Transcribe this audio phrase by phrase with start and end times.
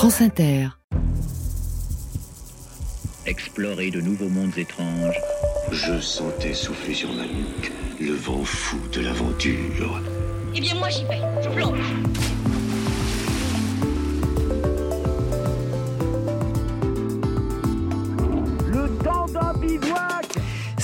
[0.00, 0.68] France Inter.
[3.26, 5.20] Explorer de nouveaux mondes étranges.
[5.72, 10.00] Je sentais souffler sur ma nuque le vent fou de l'aventure.
[10.54, 12.39] Eh bien moi j'y vais, je plonge.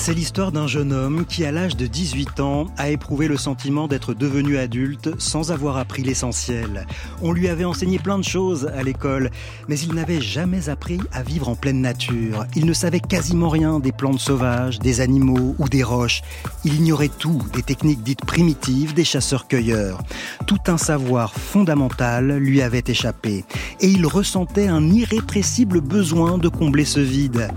[0.07, 3.89] C'est l'histoire d'un jeune homme qui, à l'âge de 18 ans, a éprouvé le sentiment
[3.89, 6.87] d'être devenu adulte sans avoir appris l'essentiel.
[7.21, 9.31] On lui avait enseigné plein de choses à l'école,
[9.67, 12.45] mais il n'avait jamais appris à vivre en pleine nature.
[12.55, 16.21] Il ne savait quasiment rien des plantes sauvages, des animaux ou des roches.
[16.63, 19.99] Il ignorait tout des techniques dites primitives des chasseurs-cueilleurs.
[20.45, 23.43] Tout un savoir fondamental lui avait échappé,
[23.81, 27.49] et il ressentait un irrépressible besoin de combler ce vide.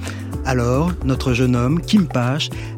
[0.47, 2.07] Alors, notre jeune homme, Kim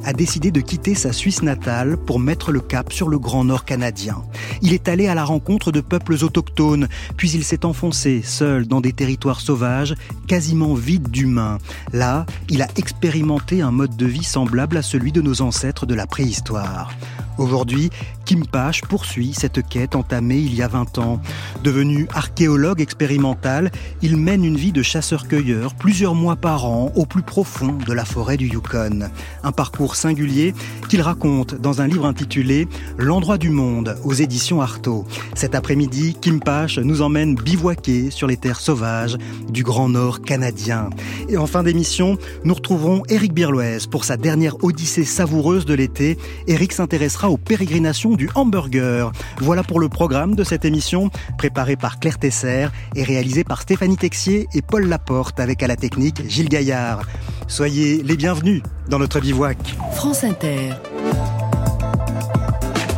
[0.04, 3.64] A décidé de quitter sa Suisse natale pour mettre le cap sur le Grand Nord
[3.64, 4.22] canadien.
[4.62, 8.80] Il est allé à la rencontre de peuples autochtones, puis il s'est enfoncé seul dans
[8.80, 9.94] des territoires sauvages,
[10.26, 11.58] quasiment vides d'humains.
[11.92, 15.94] Là, il a expérimenté un mode de vie semblable à celui de nos ancêtres de
[15.94, 16.92] la préhistoire.
[17.38, 17.90] Aujourd'hui,
[18.24, 21.20] Kim Pache poursuit cette quête entamée il y a 20 ans.
[21.62, 23.70] Devenu archéologue expérimental,
[24.02, 28.04] il mène une vie de chasseur-cueilleur plusieurs mois par an au plus profond de la
[28.04, 29.10] forêt du Yukon.
[29.42, 30.54] Un parcours singulier
[30.88, 35.04] qu'il raconte dans un livre intitulé L'endroit du monde aux éditions Artaud.
[35.34, 39.16] Cet après-midi, Kim Pache nous emmène bivouaquer sur les terres sauvages
[39.48, 40.90] du Grand Nord canadien.
[41.28, 46.18] Et en fin d'émission, nous retrouverons Éric Birloès pour sa dernière odyssée savoureuse de l'été.
[46.46, 49.12] Éric s'intéressera aux pérégrinations du hamburger.
[49.38, 53.96] Voilà pour le programme de cette émission, préparée par Claire Tesser et réalisée par Stéphanie
[53.96, 57.02] Texier et Paul Laporte, avec à la technique Gilles Gaillard.
[57.48, 59.58] Soyez les bienvenus dans notre bivouac.
[59.92, 60.70] France Inter.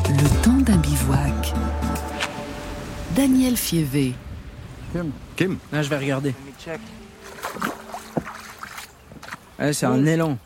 [0.09, 1.55] Le temps d'un bivouac.
[3.17, 4.15] Daniel Fievé.
[5.37, 6.35] Kim Là, je vais regarder.
[9.59, 10.39] Ouais, c'est un élan.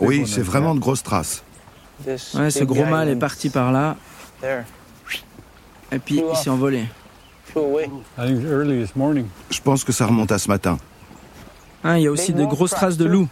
[0.00, 1.42] Oui, c'est vraiment de grosses traces.
[2.34, 3.96] Ouais, ce gros mâle est parti par là.
[5.92, 6.84] Et puis il s'est envolé.
[9.50, 10.78] Je pense que ça remonte à ce matin.
[11.82, 13.28] Ah, il y a aussi de grosses traces de loup.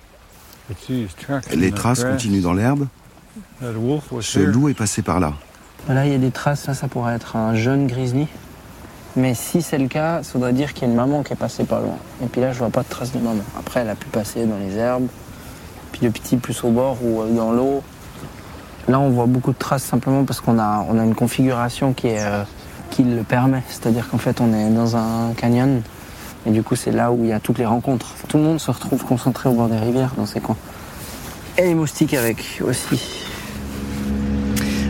[1.55, 2.87] Les traces continuent dans l'herbe.
[4.21, 5.35] Ce loup est passé par là.
[5.89, 8.27] Là, il y a des traces, ça, ça pourrait être un jeune grizzly.
[9.17, 11.37] Mais si c'est le cas, ça voudrait dire qu'il y a une maman qui est
[11.37, 11.97] passée pas loin.
[12.23, 13.43] Et puis là, je vois pas de traces de maman.
[13.59, 15.07] Après, elle a pu passer dans les herbes,
[15.93, 17.83] puis le petit plus au bord ou euh, dans l'eau.
[18.89, 22.43] Là, on voit beaucoup de traces simplement parce qu'on a, une configuration qui, euh,
[22.91, 23.63] qui le permet.
[23.69, 25.83] C'est-à-dire qu'en fait, on est dans un canyon.
[26.47, 28.15] Et du coup, c'est là où il y a toutes les rencontres.
[28.29, 30.57] Tout le monde se retrouve concentré au bord des rivières dans ces coins.
[31.59, 33.27] Et les moustiques avec aussi.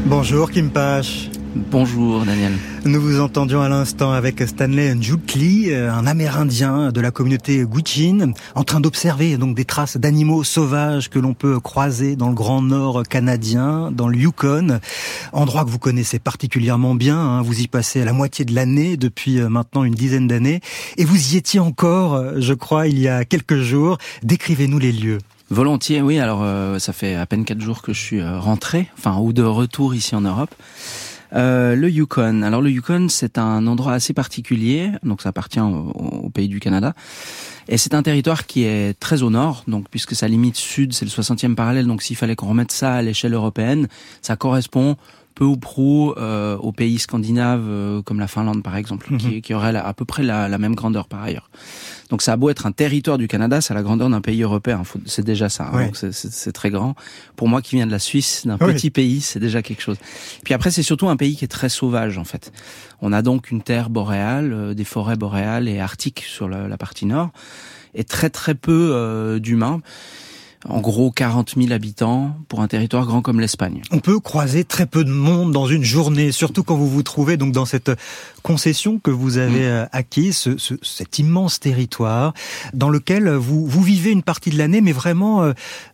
[0.06, 1.30] Bonjour Kim Pache.
[1.54, 2.52] Bonjour Daniel.
[2.84, 8.64] Nous vous entendions à l'instant avec Stanley Njutli, un Amérindien de la communauté Gwich'in, en
[8.64, 13.02] train d'observer donc des traces d'animaux sauvages que l'on peut croiser dans le Grand Nord
[13.08, 14.80] canadien, dans le Yukon,
[15.32, 17.18] endroit que vous connaissez particulièrement bien.
[17.18, 17.42] Hein.
[17.42, 20.60] Vous y passez la moitié de l'année depuis euh, maintenant une dizaine d'années,
[20.96, 23.98] et vous y étiez encore, euh, je crois, il y a quelques jours.
[24.22, 25.18] Décrivez-nous les lieux.
[25.50, 26.18] Volontiers, oui.
[26.18, 29.32] Alors, euh, ça fait à peine quatre jours que je suis euh, rentré, enfin, ou
[29.32, 30.54] de retour ici en Europe.
[31.34, 32.42] Euh, le Yukon.
[32.42, 35.90] Alors le Yukon, c'est un endroit assez particulier, donc ça appartient au,
[36.24, 36.94] au pays du Canada.
[37.68, 41.04] Et c'est un territoire qui est très au nord, donc puisque sa limite sud, c'est
[41.04, 43.88] le 60e parallèle, donc s'il fallait qu'on remette ça à l'échelle européenne,
[44.22, 44.96] ça correspond
[45.38, 49.18] peu ou prou euh, aux pays scandinaves euh, comme la Finlande par exemple, Mhm.
[49.18, 51.48] qui, qui aurait la- à peu près la, la même grandeur par ailleurs.
[52.10, 54.82] Donc ça a beau être un territoire du Canada, c'est la grandeur d'un pays européen.
[55.06, 55.70] C'est déjà ça.
[55.72, 55.86] hein.
[55.86, 56.94] Donc c'est- très grand.
[57.36, 58.72] Pour moi qui viens de la Suisse, d'un Oui.
[58.72, 59.98] petit pays, c'est déjà quelque chose.
[60.44, 62.50] Puis après, c'est surtout un pays qui est très sauvage en fait.
[63.00, 66.76] On a donc une terre boréale, euh, des forêts boréales et arctiques sur la, la
[66.76, 67.30] partie nord,
[67.94, 69.80] et très très peu euh, d'humains.
[70.64, 73.80] En gros, 40 000 habitants pour un territoire grand comme l'Espagne.
[73.92, 77.36] On peut croiser très peu de monde dans une journée, surtout quand vous vous trouvez
[77.36, 77.92] donc dans cette
[78.42, 82.34] concession que vous avez euh, acquise, ce- ce- cet immense territoire
[82.74, 85.52] dans lequel vous, vous vivez une partie de l'année, mais vraiment euh,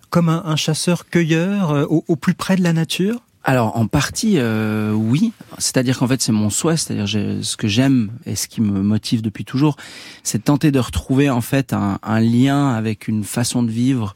[0.09, 3.21] comme un, un chasseur-cueilleur euh, au, au plus près de la nature?
[3.47, 7.07] Alors en partie euh, oui, c'est-à-dire qu'en fait c'est mon souhait, c'est-à-dire
[7.45, 9.77] ce que j'aime et ce qui me motive depuis toujours,
[10.23, 14.15] c'est de tenter de retrouver en fait un, un lien avec une façon de vivre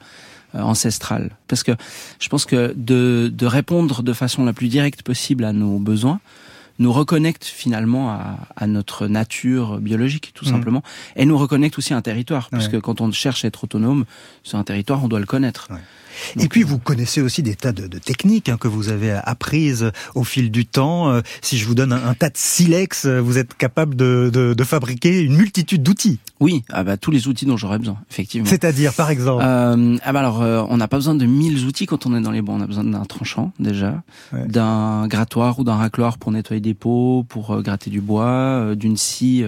[0.55, 1.31] ancestrale.
[1.47, 1.73] Parce que
[2.19, 6.21] je pense que de, de répondre de façon la plus directe possible à nos besoins,
[6.79, 10.49] nous reconnecte finalement à, notre nature biologique, tout mmh.
[10.49, 10.83] simplement,
[11.17, 14.05] et nous reconnecte aussi à un territoire, parce que quand on cherche à être autonome
[14.43, 15.69] sur un territoire, on doit le connaître.
[16.39, 20.25] Et puis vous connaissez aussi des tas de, techniques hein, que vous avez apprises au
[20.25, 21.11] fil du temps.
[21.11, 25.21] Euh, si je vous donne un, tas de silex, euh, vous êtes capable de, fabriquer
[25.21, 26.19] une multitude d'outils.
[26.41, 28.47] Oui, ah bah, tous les outils dont j'aurais besoin, effectivement.
[28.49, 32.05] C'est-à-dire, par exemple euh, ah bah alors, on n'a pas besoin de mille outils quand
[32.07, 32.55] on est dans les bois.
[32.55, 37.25] On a besoin d'un tranchant déjà, d'un grattoir ou d'un racloir pour nettoyer des pots,
[37.29, 39.45] pour gratter du bois, d'une scie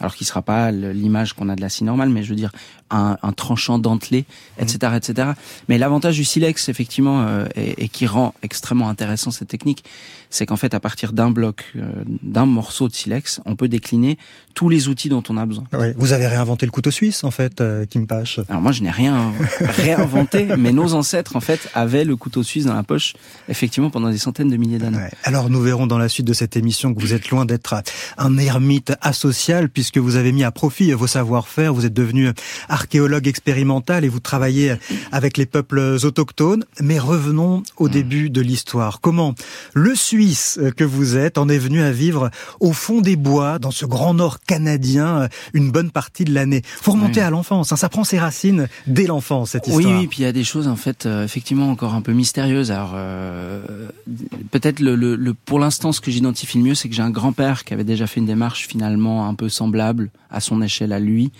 [0.00, 2.50] alors qui sera pas l'image qu'on a de la scie normale, mais je veux dire
[2.90, 4.24] un, tranchant dentelé,
[4.58, 4.94] etc., mmh.
[4.94, 5.28] etc.
[5.68, 9.84] Mais l'avantage du silex, effectivement, euh, et, qui rend extrêmement intéressant cette technique,
[10.30, 11.82] c'est qu'en fait, à partir d'un bloc, euh,
[12.22, 14.18] d'un morceau de silex, on peut décliner
[14.54, 15.64] tous les outils dont on a besoin.
[15.96, 18.40] Vous avez réinventé le couteau suisse, en fait, euh, Kim Pache.
[18.48, 22.66] Alors moi, je n'ai rien réinventé, mais nos ancêtres, en fait, avaient le couteau suisse
[22.66, 23.14] dans la poche,
[23.48, 25.08] effectivement, pendant des centaines de milliers d'années.
[25.24, 27.74] Alors, nous verrons dans la suite de cette émission que vous êtes loin d'être
[28.18, 32.30] un ermite asocial, puisque vous avez mis à profit vos savoir-faire, vous êtes devenu
[32.68, 34.74] archéologue expérimental et vous travaillez
[35.12, 36.64] avec les peuples autochtones.
[36.80, 37.92] Mais revenons au hmm.
[37.92, 39.00] début de l'histoire.
[39.00, 39.34] Comment
[39.74, 43.70] le Suisse que vous êtes en est venu à vivre au fond des bois, dans
[43.70, 46.62] ce grand nord canadien, une bonne partie de l'année?
[46.64, 47.72] Faut remonter à l'enfance.
[47.72, 47.76] Hein.
[47.76, 49.86] ça prend ses racines dès l'enfance, cette histoire.
[49.86, 52.12] Oui, oui, puis il y a des choses en fait euh, effectivement encore un peu
[52.12, 52.70] mystérieuses.
[52.70, 53.88] Alors euh,
[54.50, 57.64] peut-être le, le, pour l'instant, ce que j'identifie le mieux, c'est que j'ai un grand-père
[57.64, 59.73] qui avait déjà fait une démarche finalement un peu semblable
[60.30, 61.32] à son échelle à lui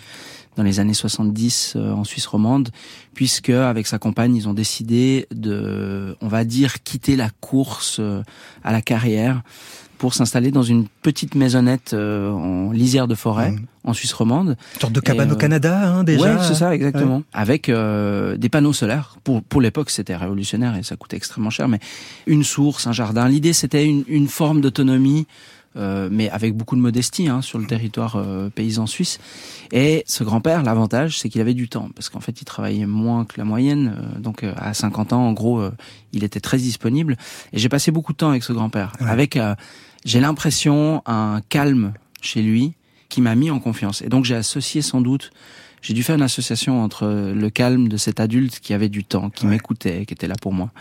[0.55, 2.69] dans les années 70 euh, en Suisse romande,
[3.13, 8.23] puisque avec sa compagne, ils ont décidé de, on va dire, quitter la course euh,
[8.63, 9.41] à la carrière
[9.97, 13.59] pour s'installer dans une petite maisonnette euh, en lisière de forêt mmh.
[13.85, 14.57] en Suisse romande.
[14.75, 16.35] Une sorte de cabane au Canada, hein, déjà.
[16.35, 17.23] Ouais, c'est ça, exactement.
[17.33, 19.17] Avec des panneaux solaires.
[19.23, 21.69] Pour pour l'époque, c'était révolutionnaire et ça coûtait extrêmement cher.
[21.69, 21.79] Mais
[22.27, 23.27] une source, un jardin.
[23.29, 25.27] L'idée, c'était une, une forme d'autonomie
[25.77, 29.19] euh, mais avec beaucoup de modestie hein, sur le territoire euh, paysan suisse.
[29.71, 33.25] Et ce grand-père, l'avantage, c'est qu'il avait du temps, parce qu'en fait, il travaillait moins
[33.25, 33.95] que la moyenne.
[33.97, 35.63] Euh, donc, à 50 ans, en gros,
[36.13, 37.17] il était très disponible.
[37.53, 39.37] Et j'ai passé beaucoup de temps avec ce grand-père, avec,
[40.05, 42.73] j'ai l'impression, un calme chez lui
[43.09, 44.01] qui m'a mis en confiance.
[44.01, 45.31] Et donc, j'ai associé sans doute
[45.81, 49.29] j'ai dû faire une association entre le calme de cet adulte qui avait du temps,
[49.29, 50.71] qui m'écoutait, qui était là pour moi,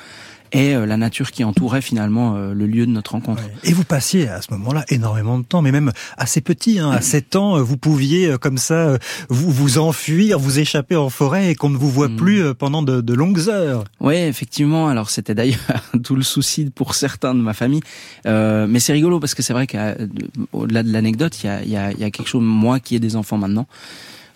[0.54, 3.42] et euh, la nature qui entourait finalement euh, le lieu de notre rencontre.
[3.64, 7.02] Et vous passiez à ce moment-là énormément de temps, mais même assez petit, hein, à
[7.02, 8.96] 7 ans, vous pouviez comme ça
[9.28, 12.16] vous, vous enfuir, vous échapper en forêt et qu'on ne vous voit mm.
[12.16, 13.84] plus pendant de, de longues heures.
[14.00, 14.88] Oui, effectivement.
[14.88, 15.58] Alors c'était d'ailleurs
[16.02, 17.82] tout le souci pour certains de ma famille,
[18.26, 21.76] euh, mais c'est rigolo parce que c'est vrai qu'au-delà de l'anecdote, il y a, y,
[21.76, 23.66] a, y a quelque chose moi qui ai des enfants maintenant.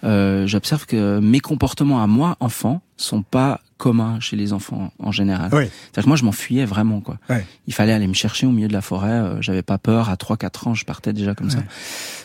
[0.05, 5.13] Euh, j'observe que mes comportements à moi, enfant, sont pas commun chez les enfants en
[5.13, 5.51] général.
[5.53, 5.65] Oui.
[5.65, 7.19] C'est-à-dire que moi, je m'enfuyais vraiment, quoi.
[7.67, 9.11] Il fallait aller me chercher au milieu de la forêt.
[9.11, 10.11] Euh, j'avais pas peur.
[10.11, 11.61] À 3-4 ans, je partais déjà comme ça.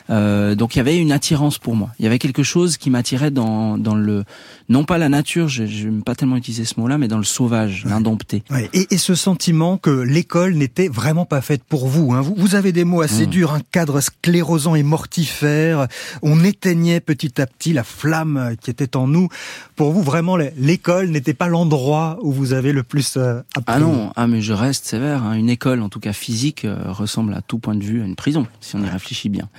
[0.09, 1.91] Euh, donc, il y avait une attirance pour moi.
[1.99, 4.23] Il y avait quelque chose qui m'attirait dans, dans le,
[4.67, 7.85] non pas la nature, je n'aime pas tellement utiliser ce mot-là, mais dans le sauvage,
[7.85, 8.43] l'indompté.
[8.73, 12.21] Et, et, ce sentiment que l'école n'était vraiment pas faite pour vous, hein.
[12.21, 12.33] vous.
[12.35, 13.29] Vous avez des mots assez mmh.
[13.29, 15.87] durs, un cadre sclérosant et mortifère.
[16.21, 19.29] On éteignait petit à petit la flamme qui était en nous.
[19.75, 23.63] Pour vous, vraiment, l'école n'était pas l'endroit où vous avez le plus euh, appris.
[23.67, 25.23] Ah non, ah mais je reste sévère.
[25.23, 25.33] Hein.
[25.33, 28.15] Une école, en tout cas physique, euh, ressemble à tout point de vue à une
[28.15, 29.49] prison, si on y réfléchit bien.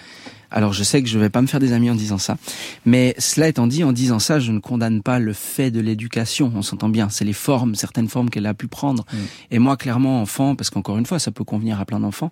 [0.50, 2.36] Alors je sais que je vais pas me faire des amis en disant ça,
[2.86, 6.52] mais cela étant dit, en disant ça, je ne condamne pas le fait de l'éducation.
[6.54, 9.04] On s'entend bien, c'est les formes, certaines formes qu'elle a pu prendre.
[9.50, 12.31] Et moi, clairement, enfant, parce qu'encore une fois, ça peut convenir à plein d'enfants.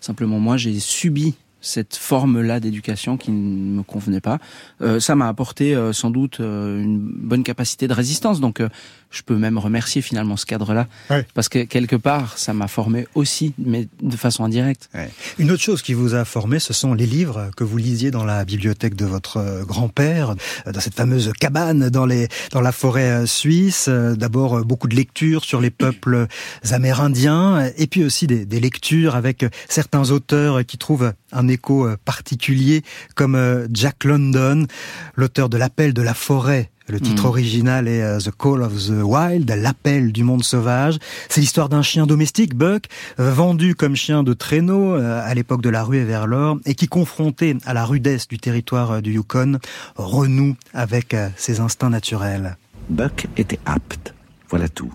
[0.00, 4.38] Simplement, moi, j'ai subi cette forme-là d'éducation qui ne me convenait pas.
[4.80, 8.40] Euh, ça m'a apporté euh, sans doute euh, une bonne capacité de résistance.
[8.40, 8.62] Donc
[9.10, 10.86] je peux même remercier finalement ce cadre-là,
[11.34, 14.90] parce que quelque part, ça m'a formé aussi, mais de façon indirecte.
[15.38, 18.24] Une autre chose qui vous a formé, ce sont les livres que vous lisiez dans
[18.24, 20.34] la bibliothèque de votre euh, grand-père,
[20.66, 23.88] euh, dans cette fameuse cabane dans les dans la forêt euh, suisse.
[23.88, 26.26] D'abord beaucoup de lectures sur les peuples
[26.70, 32.82] amérindiens, et puis aussi des, des lectures avec certains auteurs qui trouvent un écho particulier,
[33.14, 34.66] comme Jack London,
[35.14, 37.28] l'auteur de l'appel de la forêt le titre hmm.
[37.28, 40.98] original est euh, The Call of the Wild, l'appel du monde sauvage.
[41.28, 42.86] C'est l'histoire d'un chien domestique, Buck,
[43.20, 46.74] euh, vendu comme chien de traîneau euh, à l'époque de la rue vers l'or, et
[46.74, 49.58] qui, confronté à la rudesse du territoire du Yukon,
[49.96, 52.56] renoue avec ses instincts naturels.
[52.88, 54.14] Buck était apte,
[54.48, 54.92] voilà tout,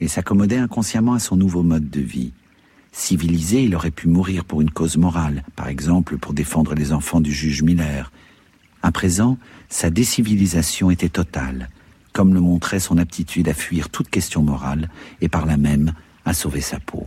[0.00, 2.32] et s'accommodait inconsciemment à son nouveau mode de vie.
[2.92, 7.20] Civilisé, il aurait pu mourir pour une cause morale, par exemple pour défendre les enfants
[7.20, 8.12] du juge Miller.
[8.82, 11.68] À présent, sa décivilisation était totale,
[12.12, 15.92] comme le montrait son aptitude à fuir toute question morale et par là même
[16.24, 17.06] à sauver sa peau.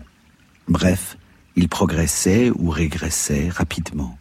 [0.67, 1.17] Bref,
[1.57, 4.17] Il progressait ou régressait rapidement.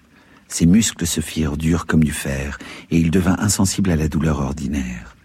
[0.46, 2.58] Ses muscles se firent durs comme du fer,
[2.90, 5.16] et il devint insensible à la douleur ordinaire.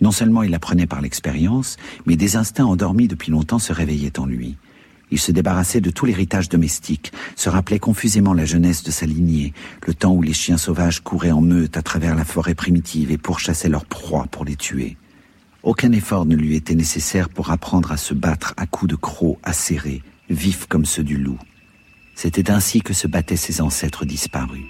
[0.00, 4.26] Non seulement il apprenait par l'expérience, mais des instincts endormis depuis longtemps se réveillaient en
[4.26, 4.56] lui.
[5.12, 9.52] Il se débarrassait de tout l'héritage domestique, se rappelait confusément la jeunesse de sa lignée,
[9.86, 13.18] le temps où les chiens sauvages couraient en meute à travers la forêt primitive et
[13.18, 14.96] pourchassaient leurs proies pour les tuer.
[15.62, 19.38] Aucun effort ne lui était nécessaire pour apprendre à se battre à coups de crocs
[19.42, 21.38] acérés, vifs comme ceux du loup.
[22.14, 24.64] C'était ainsi que se battaient ses ancêtres disparus.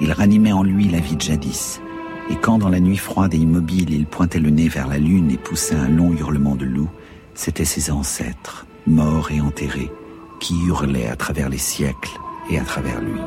[0.00, 1.80] Il ranimait en lui la vie de jadis,
[2.28, 5.30] et quand dans la nuit froide et immobile il pointait le nez vers la lune
[5.30, 6.90] et poussait un long hurlement de loup,
[7.38, 9.92] c'étaient ses ancêtres, morts et enterrés,
[10.40, 12.18] qui hurlaient à travers les siècles
[12.50, 13.20] et à travers lui.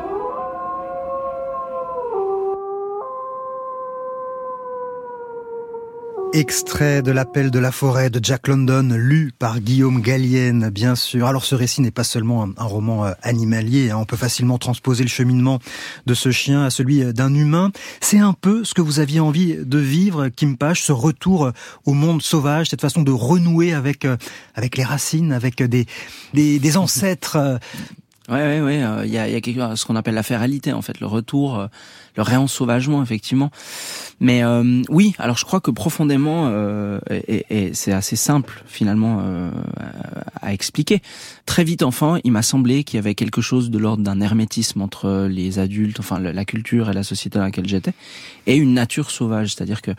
[6.34, 11.28] Extrait de l'appel de la forêt de Jack London, lu par Guillaume Gallienne, bien sûr.
[11.28, 13.98] Alors ce récit n'est pas seulement un, roman euh, animalier, hein.
[13.98, 15.60] on peut facilement transposer le cheminement
[16.06, 17.74] de ce chien à celui euh, d'un humain.
[18.00, 21.52] C'est un peu ce que vous aviez envie de vivre, Kim Page, ce retour euh,
[21.86, 24.08] au monde sauvage, cette façon de renouer avec
[24.56, 25.86] avec les racines, avec des
[26.34, 27.60] des, des ancêtres.
[28.30, 28.82] Ouais, ouais, ouais.
[29.04, 31.68] Il y a, y a quelque, ce qu'on appelle la féralité, en fait, le retour,
[32.16, 33.52] le réensauvagement, effectivement.
[34.20, 39.20] Mais euh, oui, alors je crois que profondément, euh, et, et c'est assez simple finalement
[39.24, 39.50] euh,
[40.42, 41.02] à expliquer.
[41.46, 44.82] Très vite enfant, il m'a semblé qu'il y avait quelque chose de l'ordre d'un hermétisme
[44.82, 47.94] entre les adultes, enfin la culture et la société dans laquelle j'étais,
[48.48, 49.56] et une nature sauvage.
[49.56, 49.92] C'est-à-dire que,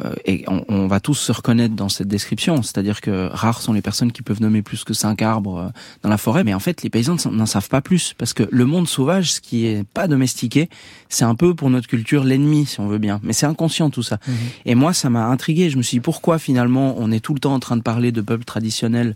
[0.00, 3.72] euh, et on, on, va tous se reconnaître dans cette description, c'est-à-dire que rares sont
[3.72, 5.68] les personnes qui peuvent nommer plus que cinq arbres euh,
[6.02, 8.64] dans la forêt, mais en fait les paysans n'en savent pas plus, parce que le
[8.64, 10.68] monde sauvage, ce qui est pas domestiqué,
[11.08, 13.20] c'est un peu pour notre culture l'ennemi, si on veut bien.
[13.22, 14.18] Mais c'est inconscient tout ça.
[14.26, 14.34] Mhm.
[14.64, 15.70] Et moi, ça m'a intrigué.
[15.70, 18.12] Je me suis dit pourquoi finalement on est tout le temps en train de parler
[18.12, 19.14] de peuples traditionnels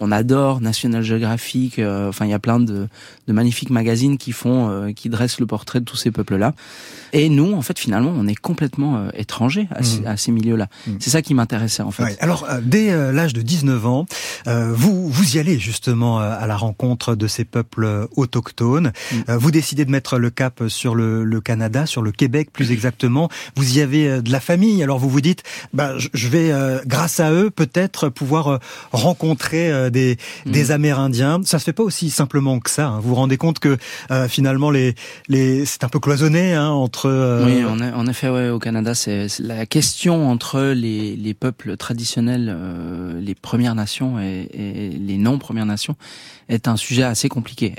[0.00, 1.78] on adore National Geographic.
[1.78, 2.88] Euh, enfin, il y a plein de,
[3.26, 6.54] de, magnifiques magazines qui font, euh, qui dressent le portrait de tous ces peuples-là.
[7.12, 10.16] Et nous, en fait, finalement, on est complètement euh, étrangers à, mmh.
[10.16, 10.68] ces milieux-là.
[10.86, 10.92] Mmh.
[10.98, 12.16] C'est ça qui m'intéressait, en fait.
[12.20, 14.06] Alors, dès l'âge de 19 ans,
[14.46, 18.92] vous vous y allez justement à la rencontre de ces peuples autochtones.
[19.12, 19.34] Mmh.
[19.34, 23.28] vous décidez de mettre le cap sur le, le, Canada, sur le Québec plus exactement.
[23.54, 24.82] Vous y avez de la famille.
[24.82, 26.52] Alors, vous vous dites, bah, je vais,
[26.86, 28.58] grâce à eux, peut-être pouvoir
[28.92, 30.70] rencontrer euh, des, des mm.
[30.70, 31.40] Amérindiens.
[31.44, 32.88] Ça se fait pas aussi simplement que ça.
[32.88, 33.00] Hein.
[33.00, 33.76] Vous vous rendez compte que
[34.10, 34.94] euh, finalement les,
[35.28, 37.06] les c'est un peu cloisonné hein, entre.
[37.06, 41.76] Euh, oui, en, en effet, ouais, au Canada, c'est la question entre les, les peuples
[41.76, 42.56] traditionnels,
[43.20, 45.96] les Premières Nations et, et les non Premières Nations
[46.48, 47.74] est un sujet assez compliqué.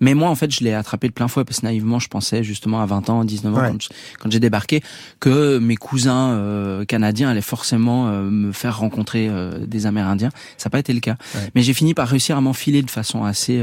[0.00, 2.42] Mais moi, en fait, je l'ai attrapé de plein fouet parce que naïvement, je pensais
[2.42, 3.76] justement à 20 ans, 19 ans,
[4.18, 4.82] quand j'ai débarqué,
[5.20, 10.30] que mes cousins euh, canadiens allaient forcément euh, me faire rencontrer euh, des Amérindiens.
[10.56, 11.16] Ça n'a pas été le cas.
[11.54, 13.60] Mais j'ai fini par réussir à m'enfiler de façon assez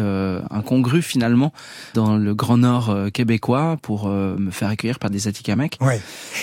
[0.49, 1.53] incongrue finalement
[1.93, 5.77] dans le Grand Nord québécois pour me faire accueillir par des Atikamekw.
[5.81, 6.01] Ouais.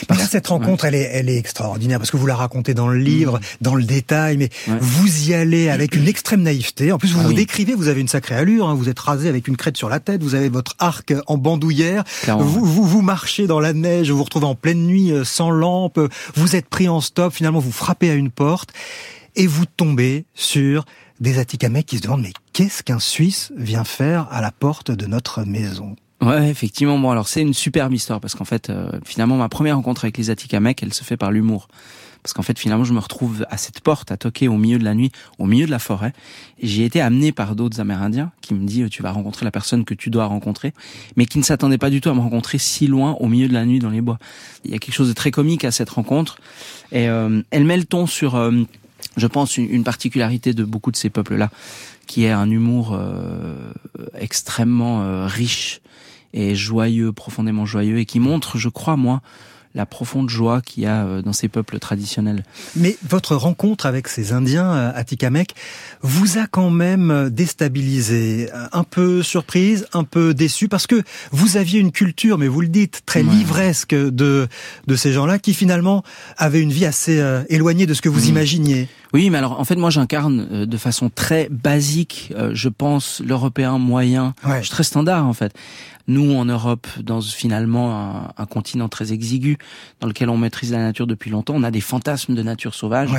[0.08, 0.20] Parce...
[0.20, 2.98] Là, cette rencontre, elle est, elle est extraordinaire parce que vous la racontez dans le
[2.98, 3.42] livre, mm.
[3.60, 6.92] dans le détail, mais vous y allez avec une extrême naïveté.
[6.92, 8.68] En plus, vous ah vous décrivez, vous avez une sacrée allure.
[8.68, 8.74] Hein.
[8.74, 10.22] Vous êtes rasé avec une crête sur la tête.
[10.22, 12.04] Vous avez votre arc en bandoulière.
[12.26, 14.10] Vous, vous, vous marchez dans la neige.
[14.10, 16.00] Vous vous retrouvez en pleine nuit euh, sans lampe.
[16.34, 17.32] Vous êtes pris en stop.
[17.32, 18.72] Finalement, vous frappez à une porte
[19.36, 20.84] et vous tombez sur
[21.20, 25.06] des Atikamekw qui se demandent mais qu'est-ce qu'un Suisse vient faire à la porte de
[25.06, 25.96] notre maison?
[26.20, 26.98] Ouais, effectivement.
[26.98, 30.16] Bon, alors c'est une superbe histoire parce qu'en fait, euh, finalement, ma première rencontre avec
[30.16, 31.68] les Atikamekw, elle se fait par l'humour
[32.24, 34.84] parce qu'en fait finalement je me retrouve à cette porte à toquer au milieu de
[34.84, 36.14] la nuit, au milieu de la forêt.
[36.58, 39.84] Et j'ai été amené par d'autres Amérindiens qui me disent tu vas rencontrer la personne
[39.84, 40.72] que tu dois rencontrer,
[41.16, 43.52] mais qui ne s'attendaient pas du tout à me rencontrer si loin au milieu de
[43.52, 44.18] la nuit dans les bois.
[44.64, 46.38] Il y a quelque chose de très comique à cette rencontre
[46.92, 48.62] et euh, elle met le ton sur, euh,
[49.16, 51.50] je pense, une, particularité de beaucoup de ces peuples-là,
[52.06, 53.72] qui est un humour euh,
[54.18, 55.80] extrêmement riche
[56.32, 59.22] et joyeux, profondément joyeux, et qui montre, je crois moi,
[59.74, 62.44] la profonde joie qu'il y a euh, dans ces peuples traditionnels.
[62.76, 65.54] Mais votre rencontre avec ces Indiens euh, Atikamek
[66.00, 71.02] vous a quand même euh, déstabilisé, un peu surprise, un peu déçu, parce que
[71.32, 74.48] vous aviez une culture, mais vous le dites, très livresque de,
[74.86, 76.04] de ces gens-là, qui finalement
[76.36, 78.28] avaient une vie assez éloignée de ce que vous mmh.
[78.28, 78.88] imaginiez.
[79.14, 84.34] Oui, mais alors en fait moi j'incarne de façon très basique, je pense, l'européen moyen.
[84.44, 85.54] Je suis très standard en fait.
[86.06, 89.56] Nous, en Europe, dans finalement un, continent très exigu,
[90.00, 93.10] dans lequel on maîtrise la nature depuis longtemps, on a des fantasmes de nature sauvage.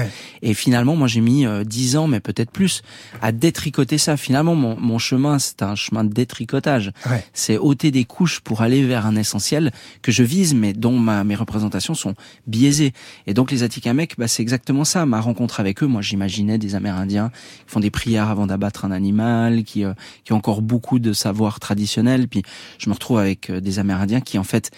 [0.43, 2.83] Et finalement, moi, j'ai mis euh, dix ans, mais peut-être plus,
[3.23, 4.17] à détricoter ça.
[4.17, 6.91] Finalement, mon, mon chemin, c'est un chemin de détricotage.
[7.33, 9.71] C'est ôter des couches pour aller vers un essentiel
[10.03, 12.13] que je vise, mais dont ma, mes représentations sont
[12.45, 12.93] biaisées.
[13.25, 15.07] Et donc, les Atikamekw, bah, c'est exactement ça.
[15.07, 17.31] Ma rencontre avec eux, Moi, j'imaginais des Amérindiens
[17.65, 21.13] qui font des prières avant d'abattre un animal, qui, euh, qui ont encore beaucoup de
[21.13, 22.27] savoir traditionnel.
[22.27, 22.43] Puis
[22.77, 24.71] je me retrouve avec euh, des Amérindiens qui, en fait,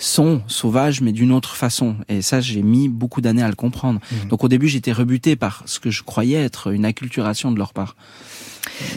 [0.00, 1.96] sont sauvages, mais d'une autre façon.
[2.08, 4.00] Et ça, j'ai mis beaucoup d'années à le comprendre.
[4.00, 4.28] Mmh.
[4.28, 7.72] Donc au début, j'étais rebuté par ce que je croyais être une acculturation de leur
[7.72, 7.94] part.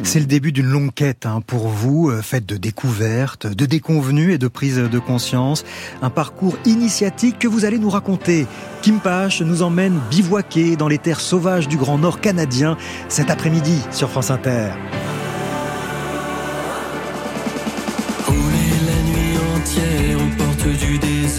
[0.03, 4.33] C'est le début d'une longue quête hein, pour vous, euh, faite de découvertes, de déconvenues
[4.33, 5.65] et de prise de conscience.
[6.01, 8.47] Un parcours initiatique que vous allez nous raconter.
[8.81, 12.77] Kim Pache nous emmène bivouaquer dans les terres sauvages du Grand Nord canadien
[13.09, 14.71] cet après-midi sur France Inter.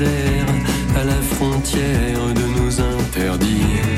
[0.03, 3.94] À la frontière de nos interdits.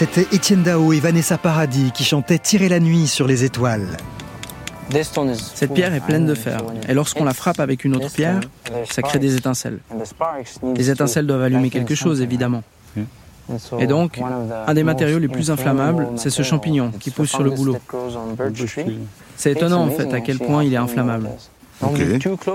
[0.00, 3.98] C'était Étienne Dao et Vanessa Paradis qui chantaient Tirer la nuit sur les étoiles.
[5.54, 8.40] Cette pierre est pleine de fer, et lorsqu'on la frappe avec une autre pierre,
[8.90, 9.80] ça crée des étincelles.
[10.74, 12.62] Les étincelles doivent allumer quelque chose, évidemment.
[13.78, 14.18] Et donc,
[14.66, 17.76] un des matériaux les plus inflammables, c'est ce champignon qui pousse sur le boulot.
[19.36, 21.28] C'est étonnant en fait à quel point il est inflammable.
[21.82, 22.00] Ok.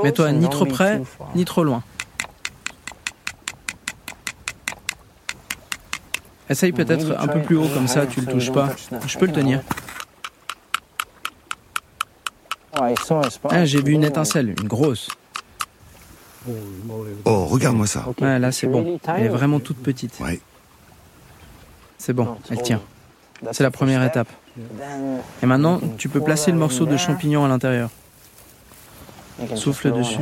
[0.04, 1.00] Mais toi, ni trop près,
[1.36, 1.84] ni trop loin.
[6.50, 8.70] Essaye peut-être un peu plus haut comme ça, tu le touches pas.
[9.08, 9.62] Je peux le tenir.
[13.50, 15.10] Ah, J'ai vu une étincelle, une grosse.
[17.26, 18.06] Oh, regarde-moi ça.
[18.22, 19.00] Ouais, là c'est bon.
[19.08, 20.20] Elle est vraiment toute petite.
[20.20, 20.40] Ouais.
[21.98, 22.82] C'est bon, elle tient.
[23.52, 24.28] C'est la première étape.
[25.42, 27.90] Et maintenant, tu peux placer le morceau de champignon à l'intérieur.
[29.56, 30.20] Souffle dessus.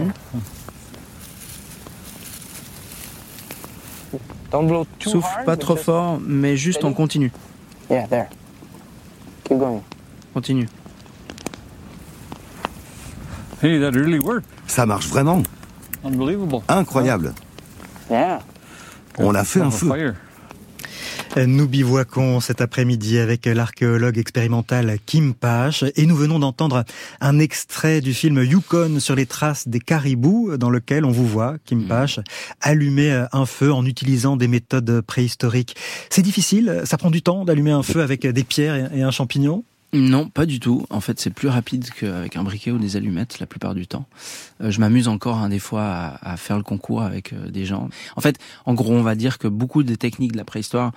[5.00, 7.32] Souffle pas trop fort, mais juste en continu.
[10.34, 10.68] Continue.
[13.62, 14.46] Hey, that really worked.
[14.68, 15.42] Ça marche vraiment.
[16.04, 16.62] Unbelievable.
[16.68, 17.34] Incroyable.
[19.20, 20.14] On a fait un feu.
[21.36, 26.84] Nous bivouaquons cet après-midi avec l'archéologue expérimental Kim Pache et nous venons d'entendre
[27.22, 31.56] un extrait du film Yukon sur les traces des caribous dans lequel on vous voit,
[31.66, 32.20] Kim Pache,
[32.62, 35.76] allumer un feu en utilisant des méthodes préhistoriques.
[36.10, 39.64] C'est difficile, ça prend du temps d'allumer un feu avec des pierres et un champignon?
[39.94, 40.86] Non, pas du tout.
[40.90, 44.08] En fait, c'est plus rapide qu'avec un briquet ou des allumettes la plupart du temps.
[44.62, 47.66] Euh, je m'amuse encore hein, des fois à, à, faire le concours avec euh, des
[47.66, 47.90] gens.
[48.16, 50.94] En fait, en gros, on va dire que beaucoup des techniques de la préhistoire,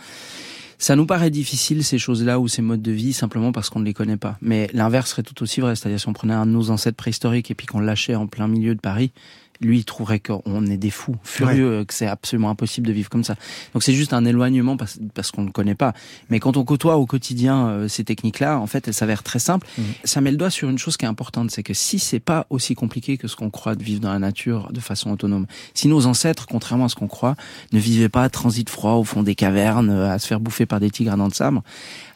[0.79, 3.85] ça nous paraît difficile ces choses-là ou ces modes de vie simplement parce qu'on ne
[3.85, 4.37] les connaît pas.
[4.41, 5.77] Mais l'inverse serait tout aussi vrai.
[5.77, 8.49] C'est-à-dire si on prenait un de nos ancêtres préhistoriques et puis qu'on lâchait en plein
[8.49, 9.13] milieu de Paris,
[9.61, 11.87] lui, il trouverait qu'on est des fous, furieux, ouais.
[11.87, 13.37] que c'est absolument impossible de vivre comme ça.
[13.75, 15.93] Donc c'est juste un éloignement parce, parce qu'on ne connaît pas.
[16.31, 19.67] Mais quand on côtoie au quotidien euh, ces techniques-là, en fait, elles s'avèrent très simples.
[19.79, 19.83] Mmh.
[20.05, 22.47] Ça met le doigt sur une chose qui est importante, c'est que si c'est pas
[22.51, 25.89] aussi compliqué que ce qu'on croit de vivre dans la nature de façon autonome, si
[25.89, 27.37] nos ancêtres, contrairement à ce qu'on croit,
[27.73, 30.81] ne vivaient pas à transit froid au fond des cavernes, à se faire bouffer par
[30.81, 31.63] des tigres à dents de sabre,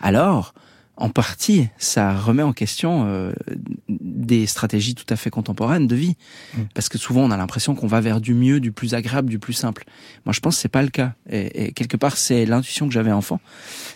[0.01, 0.55] alors
[1.01, 3.33] en partie, ça remet en question euh,
[3.89, 6.17] des stratégies tout à fait contemporaines de vie.
[6.55, 6.63] Mm.
[6.75, 9.39] Parce que souvent, on a l'impression qu'on va vers du mieux, du plus agréable, du
[9.39, 9.85] plus simple.
[10.27, 11.15] Moi, je pense que c'est pas le cas.
[11.31, 13.41] Et, quelque part, c'est l'intuition que j'avais enfant.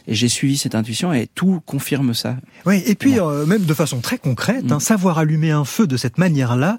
[0.06, 2.38] Et j'ai suivi cette intuition et tout confirme ça.
[2.64, 4.80] Oui, et puis, euh, même de façon très concrète, hein, mm.
[4.80, 6.78] savoir allumer un feu de cette manière-là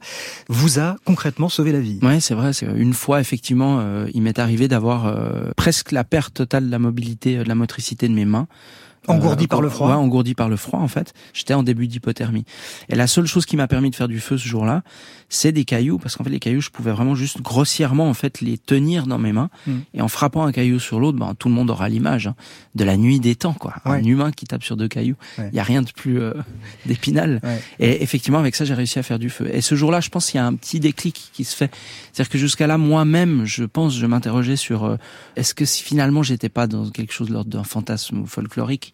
[0.50, 2.00] vous a concrètement sauvé la vie.
[2.02, 2.50] Oui, c'est vrai.
[2.76, 5.16] Une fois, effectivement, euh, il m'est arrivé d'avoir
[5.56, 8.48] presque la perte totale de la mobilité, de la motricité de mes mains.
[9.08, 9.90] Engourdi par le froid.
[9.90, 11.14] Ouais, engourdi par le froid en fait.
[11.34, 12.46] J'étais en début d'hypothermie.
[12.90, 14.84] Et la seule chose qui m'a permis de faire du feu ce jour-là,
[15.30, 18.42] c'est des cailloux parce qu'en fait les cailloux, je pouvais vraiment juste grossièrement en fait
[18.42, 19.80] les tenir dans mes mains hmm.
[19.94, 22.36] et en frappant un caillou sur l'autre, ben tout le monde aura l'image hein,
[22.76, 23.76] de la nuit des temps quoi.
[23.86, 25.16] Un humain qui tape sur deux cailloux.
[25.38, 26.34] Il y a rien de plus euh,
[26.86, 27.42] d'épinal.
[27.80, 29.50] Et effectivement avec ça j'ai réussi à faire du feu.
[29.54, 31.72] Et ce jour-là, je pense qu'il y a un petit déclic qui se fait.
[32.12, 34.98] C'est-à-dire que jusqu'à là moi-même, je pense, je m'interrogeais sur euh,
[35.36, 38.94] est-ce que si finalement j'étais pas dans quelque chose d'un fantasme folklorique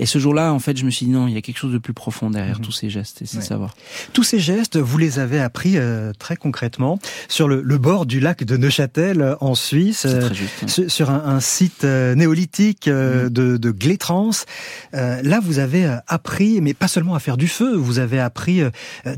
[0.00, 1.74] et ce jour-là, en fait, je me suis dit non, il y a quelque chose
[1.74, 2.64] de plus profond derrière mhm.
[2.64, 3.74] tous ces gestes, et c'est savoir.
[4.14, 8.18] Tous ces gestes, vous les avez appris euh, très concrètement sur le, le, bord du
[8.18, 10.30] lac de Neuchâtel euh, en Suisse, euh,
[10.66, 13.28] sur un, un, site néolithique mhm.
[13.28, 14.46] de, de Glétrance.
[14.92, 18.62] là, vous avez appris, mais pas seulement à faire du feu, vous avez appris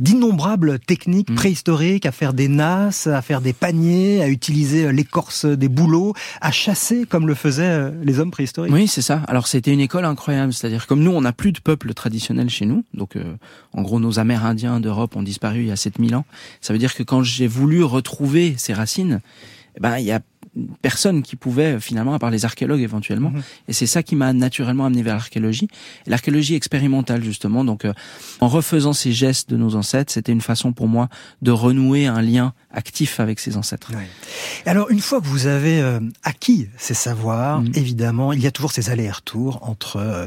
[0.01, 1.37] d'innombrables techniques mhm.
[1.37, 6.51] préhistoriques, à faire des nasses, à faire des paniers, à utiliser l'écorce des bouleaux, à
[6.51, 8.73] chasser comme le faisaient les hommes préhistoriques.
[8.73, 9.23] Oui, c'est ça.
[9.29, 12.65] Alors c'était une école incroyable c'est-à-dire comme nous, on n'a plus de peuple traditionnel chez
[12.65, 13.37] nous, donc euh,
[13.75, 16.25] en gros nos Amérindiens d'Europe ont disparu il y a 7000 ans.
[16.63, 19.21] Ça veut dire que quand j'ai voulu retrouver ces racines,
[19.77, 20.21] eh ben il y a
[20.83, 23.31] personne qui pouvait finalement, à part les archéologues éventuellement.
[23.31, 23.43] Mhm.
[23.69, 25.69] Et c'est ça qui m'a naturellement amené vers l'archéologie.
[26.07, 27.65] L'archéologie expérimentale justement.
[27.65, 27.93] Donc, euh,
[28.41, 31.09] en refaisant ces gestes de nos ancêtres, c'était une façon pour moi
[31.41, 33.91] de renouer un lien actif avec ses ancêtres.
[34.67, 37.73] Alors, une fois que vous avez euh, acquis ces savoirs, mhm.
[37.75, 40.27] évidemment, il y a toujours ces allers-retours entre euh,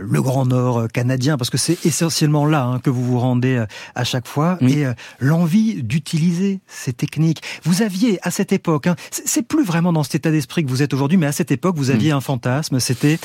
[0.00, 4.04] le Grand Nord canadien, parce que c'est essentiellement là hein, que vous vous rendez à
[4.04, 4.84] chaque fois, et
[5.18, 7.42] l'envie d'utiliser ces techniques.
[7.64, 10.82] Vous aviez à cette époque, hein, c'est plus vraiment dans cet état d'esprit que vous
[10.82, 12.16] êtes aujourd'hui, mais à cette époque, vous aviez hmm.
[12.16, 13.18] un fantasme, c'était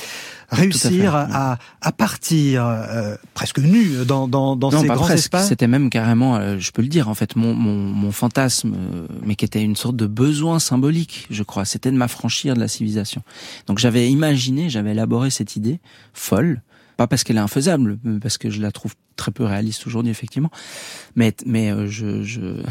[0.50, 5.48] réussir à, à, partir euh, presque nu dans, dans, dans ces grands espaces.
[5.48, 9.06] C'était même carrément, euh, je peux le dire, en fait, mon, mon, mon fantasme, euh,
[9.24, 12.68] mais qui était une sorte de besoin symbolique, je crois, c'était de m'affranchir de la
[12.68, 13.22] civilisation.
[13.66, 15.80] Donc j'avais imaginé, j'avais élaboré cette idée
[16.12, 16.62] folle,
[16.96, 20.50] pas parce qu'elle est infaisable, parce que je la trouve très peu réaliste aujourd'hui effectivement.
[21.14, 22.62] Mais mais euh, je je,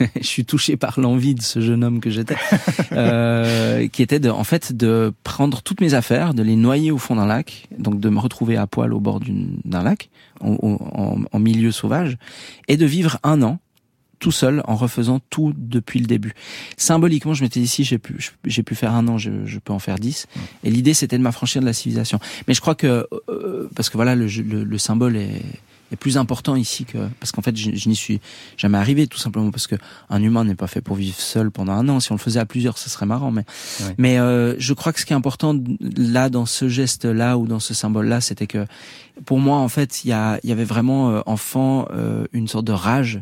[0.20, 2.36] je suis touché par l'envie de ce jeune homme que j'étais,
[2.92, 6.98] euh, qui était de en fait de prendre toutes mes affaires, de les noyer au
[6.98, 10.78] fond d'un lac, donc de me retrouver à poil au bord d'un lac, en,
[11.30, 12.16] en, milieu sauvage,
[12.68, 13.58] et de vivre un an
[14.24, 16.32] tout seul en refaisant tout depuis le début.
[16.78, 19.74] Symboliquement, je m'étais dit si j'ai pu, j'ai pu faire un an, je, je peux
[19.74, 20.28] en faire dix.
[20.62, 22.18] Et l'idée, c'était de m'affranchir de la civilisation.
[22.48, 25.42] Mais je crois que euh, parce que voilà, le, le, le symbole est,
[25.92, 28.22] est, plus important ici que parce qu'en fait, je, je n'y suis
[28.56, 29.74] jamais arrivé tout simplement parce que
[30.08, 32.00] un humain n'est pas fait pour vivre seul pendant un an.
[32.00, 33.30] Si on le faisait à plusieurs, ce serait marrant.
[33.30, 33.44] Mais
[33.98, 35.54] mais euh, je crois que ce qui est important
[35.98, 38.64] là dans ce geste là ou dans ce symbole là, c'était que
[39.26, 42.48] pour moi, en fait, il y, a, il y avait vraiment euh, enfant euh, une
[42.48, 43.20] sorte de rage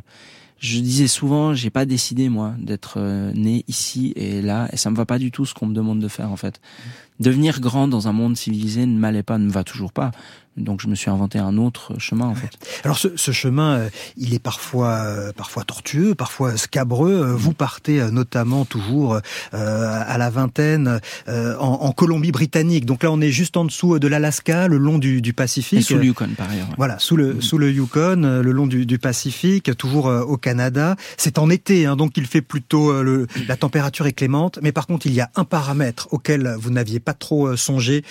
[0.62, 4.90] je disais souvent, j'ai pas décidé moi d'être euh, né ici et là, et ça
[4.90, 6.60] me va pas du tout ce qu'on me demande de faire en fait.
[7.18, 10.12] Devenir grand dans un monde civilisé ne m'allait pas, ne me va toujours pas.
[10.56, 12.50] Donc je me suis inventé un autre chemin en fait.
[12.84, 17.12] Alors ce, ce chemin, euh, il est parfois euh, parfois tortueux, parfois scabreux.
[17.12, 19.18] Euh, vous partez notamment toujours
[19.52, 22.84] à la vingtaine en, en Colombie-Britannique.
[22.84, 25.80] Donc là, on est juste en dessous de l'Alaska, le long du, du Pacifique.
[25.80, 26.68] Et sous le Yukon par ailleurs.
[26.76, 30.96] Voilà, sous le sous le Yukon, le long du, du Pacifique, toujours au Canada.
[31.16, 34.58] C'est en été, hein, donc il fait plutôt le, la température est clémente.
[34.62, 38.04] Mais par contre, il y a un paramètre auquel vous n'aviez pas trop songé.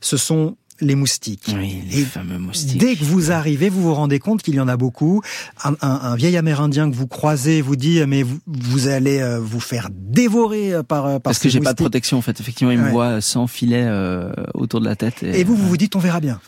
[0.00, 1.50] Ce sont les moustiques.
[1.54, 2.78] Oui, les fameux moustiques.
[2.78, 5.22] Dès que vous arrivez, vous vous rendez compte qu'il y en a beaucoup.
[5.64, 9.60] Un, un, vieil Amérindien que vous croisez vous dit mais vous, vous allez euh, vous
[9.60, 12.40] faire dévorer euh, par, euh, par parce que j'ai pas de protection en fait.
[12.40, 15.22] Effectivement, il me voit sans filet euh, autour de la tête.
[15.22, 16.40] Et, et vous, vous vous dites on verra bien.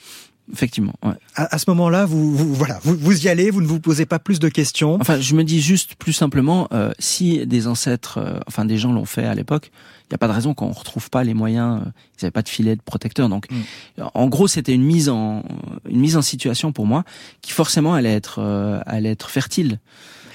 [0.52, 0.94] Effectivement.
[1.04, 1.14] Ouais.
[1.36, 4.06] À, à, ce moment-là, vous, vous voilà, vous, vous, y allez, vous ne vous posez
[4.06, 4.98] pas plus de questions.
[5.00, 8.92] Enfin, je me dis juste plus simplement, euh, si des ancêtres, euh, enfin des gens
[8.92, 9.70] l'ont fait à l'époque,
[10.10, 11.80] il n'y a pas de raison qu'on retrouve pas les moyens.
[11.80, 14.02] Euh, ils n'avaient pas de filet de protecteur, donc mm.
[14.12, 15.44] en gros, c'était une mise en
[15.88, 17.04] une mise en situation pour moi
[17.42, 19.78] qui forcément allait être euh, allait être fertile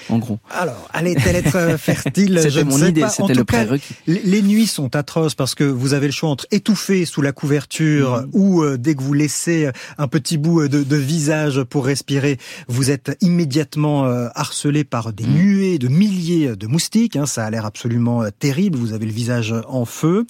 [0.10, 0.40] en gros.
[0.52, 3.96] Alors, allait-elle être euh, fertile C'était mon idée, c'était le prérequis.
[4.08, 8.22] Les nuits sont atroces parce que vous avez le choix entre étouffer sous la couverture
[8.22, 8.30] mm.
[8.34, 12.38] ou euh, dès que vous laissez euh, un petit bout de, de, visage pour respirer,
[12.68, 15.34] vous êtes immédiatement harcelé par des mm.
[15.34, 17.16] nuées de milliers de moustiques.
[17.16, 18.78] Hein, ça a l'air absolument terrible.
[18.78, 20.26] Vous avez le visage en feu.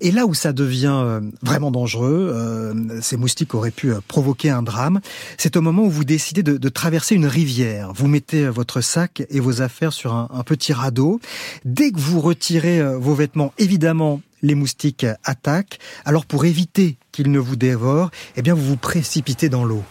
[0.00, 5.00] Et là où ça devient vraiment dangereux, ces moustiques auraient pu provoquer un drame,
[5.38, 7.92] c'est au moment où vous décidez de, traverser une rivière.
[7.94, 11.20] Vous mettez votre sac et vos affaires sur un, petit radeau.
[11.64, 15.78] Dès que vous retirez vos vêtements, évidemment, les moustiques attaquent.
[16.04, 19.82] Alors pour éviter qu'ils ne vous dévorent, eh bien vous vous précipitez dans l'eau.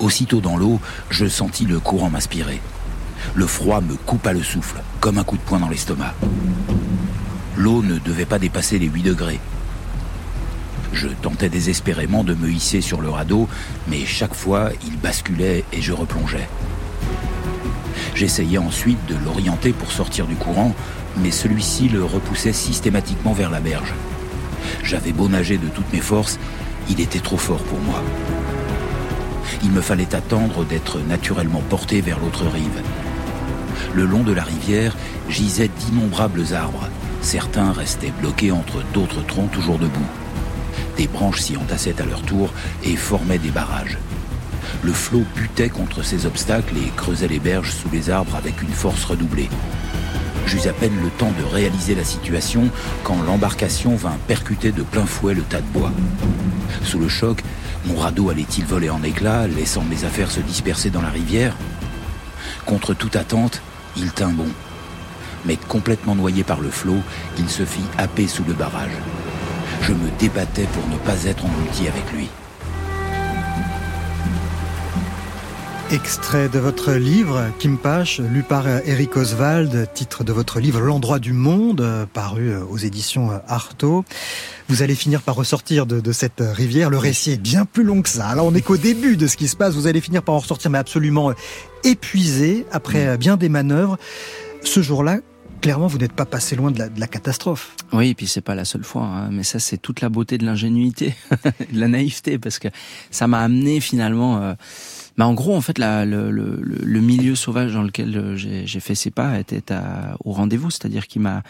[0.00, 2.60] Aussitôt dans l'eau, je sentis le courant m'aspirer.
[3.34, 6.14] Le froid me coupa le souffle, comme un coup de poing dans l'estomac.
[7.56, 9.40] L'eau ne devait pas dépasser les 8 degrés.
[10.92, 13.48] Je tentais désespérément de me hisser sur le radeau,
[13.88, 16.48] mais chaque fois, il basculait et je replongeais.
[18.14, 20.74] J'essayais ensuite de l'orienter pour sortir du courant,
[21.18, 23.94] mais celui-ci le repoussait systématiquement vers la berge.
[24.82, 26.38] J'avais beau nager de toutes mes forces,
[26.88, 28.02] il était trop fort pour moi.
[29.62, 32.82] Il me fallait attendre d'être naturellement porté vers l'autre rive.
[33.94, 34.96] Le long de la rivière
[35.28, 36.88] gisaient d'innombrables arbres.
[37.20, 40.06] Certains restaient bloqués entre d'autres troncs toujours debout.
[40.96, 42.52] Des branches s'y entassaient à leur tour
[42.84, 43.98] et formaient des barrages.
[44.82, 48.72] Le flot butait contre ces obstacles et creusait les berges sous les arbres avec une
[48.72, 49.48] force redoublée.
[50.46, 52.70] J'eus à peine le temps de réaliser la situation
[53.04, 55.92] quand l'embarcation vint percuter de plein fouet le tas de bois.
[56.84, 57.42] Sous le choc,
[57.86, 61.54] mon radeau allait-il voler en éclats, laissant mes affaires se disperser dans la rivière?
[62.64, 63.60] Contre toute attente,
[63.96, 64.48] il tint bon.
[65.44, 67.02] Mais complètement noyé par le flot,
[67.38, 68.96] il se fit happer sous le barrage.
[69.82, 72.28] Je me débattais pour ne pas être englouti avec lui.
[75.90, 81.18] Extrait de votre livre, Kim Pache, lu par Eric Oswald, titre de votre livre L'endroit
[81.18, 84.04] du monde, paru aux éditions Artaud.
[84.68, 86.90] Vous allez finir par ressortir de, cette rivière.
[86.90, 88.26] Le récit est bien plus long que ça.
[88.26, 89.74] Alors on n'est qu'au début de ce qui se passe.
[89.74, 91.32] Vous allez finir par en ressortir, mais absolument
[91.84, 93.96] épuisé après bien des manœuvres.
[94.64, 95.20] Ce jour-là,
[95.60, 97.74] clairement, vous n'êtes pas passé loin de la, catastrophe.
[97.92, 99.30] Oui, et puis c'est pas la seule fois, hein.
[99.30, 101.14] mais ça c'est toute la beauté de l'ingénuité,
[101.72, 102.68] de la naïveté, parce que
[103.10, 104.42] ça m'a amené finalement.
[104.42, 104.54] Euh,
[105.16, 108.80] bah en gros, en fait, la, le, le, le, milieu sauvage dans lequel euh, j'ai
[108.80, 111.42] fait ses pas était à, au rendez-vous, c'est-à-dire qu'il m'a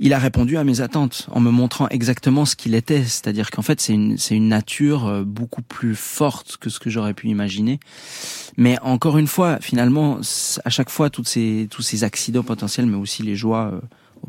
[0.00, 3.62] il a répondu à mes attentes en me montrant exactement ce qu'il était, c'est-à-dire qu'en
[3.62, 7.28] fait c'est une c'est une nature euh, beaucoup plus forte que ce que j'aurais pu
[7.28, 7.80] imaginer.
[8.56, 10.18] Mais encore une fois, finalement,
[10.64, 13.80] à chaque fois toutes ces tous ces accidents potentiels, mais aussi les joies euh,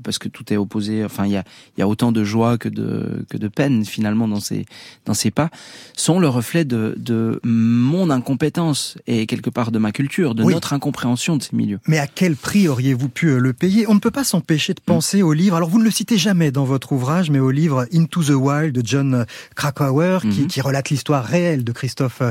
[0.03, 1.03] parce que tout est opposé.
[1.03, 1.43] Enfin, il y a,
[1.77, 4.65] y a autant de joie que de que de peine finalement dans ces
[5.05, 5.49] dans ces pas
[5.95, 10.73] sont le reflet de de mon incompétence et quelque part de ma culture, de notre
[10.73, 11.79] incompréhension de ces milieux.
[11.87, 13.87] Mais à quel prix auriez-vous pu euh, le payer?
[13.87, 15.55] On ne peut pas s'empêcher de penser au livre.
[15.55, 18.75] Alors vous ne le citez jamais dans votre ouvrage, mais au livre Into the Wild
[18.75, 19.25] de John
[19.55, 20.47] Krakauer, qui, mhm.
[20.47, 22.21] qui relate l'histoire réelle de Christophe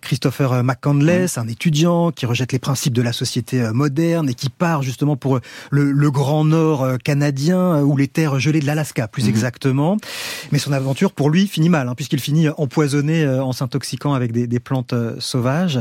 [0.00, 4.50] Christopher McCandless, un étudiant qui rejette les principes de la société euh, moderne et qui
[4.50, 8.66] part justement pour le, le grand Nord euh, canadien euh, ou les terres gelées de
[8.66, 9.28] l'Alaska, plus mhm.
[9.28, 9.96] exactement.
[10.50, 14.32] Mais son aventure, pour lui, finit mal, hein, puisqu'il finit empoisonné euh, en s'intoxiquant avec
[14.32, 15.80] des, des plantes euh, sauvages.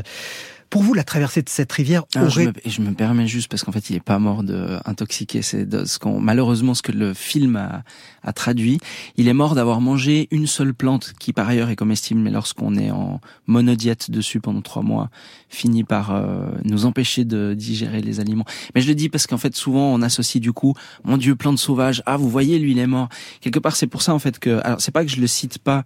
[0.73, 2.31] Pour vous, la traversée de cette rivière aurait...
[2.31, 5.43] je, me, je, me, permets juste parce qu'en fait, il est pas mort de intoxiqué.
[5.43, 7.83] C'est ce qu'on malheureusement ce que le film a,
[8.23, 8.79] a traduit.
[9.15, 12.73] Il est mort d'avoir mangé une seule plante qui par ailleurs est comestible, mais lorsqu'on
[12.75, 15.11] est en monodiète dessus pendant trois mois,
[15.47, 18.45] finit par euh, nous empêcher de digérer les aliments.
[18.73, 21.59] Mais je le dis parce qu'en fait, souvent, on associe du coup, mon Dieu, plante
[21.59, 22.01] sauvage.
[22.07, 23.09] Ah, vous voyez, lui, il est mort.
[23.41, 25.59] Quelque part, c'est pour ça en fait que, alors c'est pas que je le cite
[25.59, 25.83] pas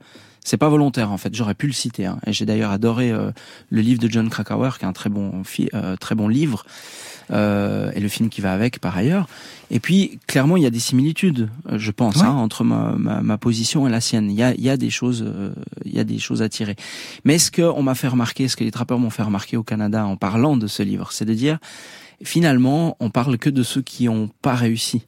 [0.47, 1.35] c'est pas volontaire en fait.
[1.35, 2.05] J'aurais pu le citer.
[2.05, 2.19] Hein.
[2.25, 3.31] Et j'ai d'ailleurs adoré euh,
[3.69, 6.65] le livre de John Krakauer, qui est un très bon, euh, très bon livre,
[7.31, 9.27] euh, et le film qui va avec par ailleurs.
[9.71, 13.21] Et puis clairement, il y a des similitudes, euh, je pense, hein, entre ma, ma,
[13.21, 14.31] ma, position et la sienne.
[14.31, 15.25] Il y a, il y a des choses,
[15.83, 16.77] il y a des choses à tirer.
[17.25, 20.05] Mais ce qu'on m'a fait remarquer, ce que les trappeurs m'ont fait remarquer au Canada
[20.05, 21.59] en parlant de ce livre, c'est de dire
[22.23, 25.03] finalement, on parle que de ceux qui n'ont pas réussi.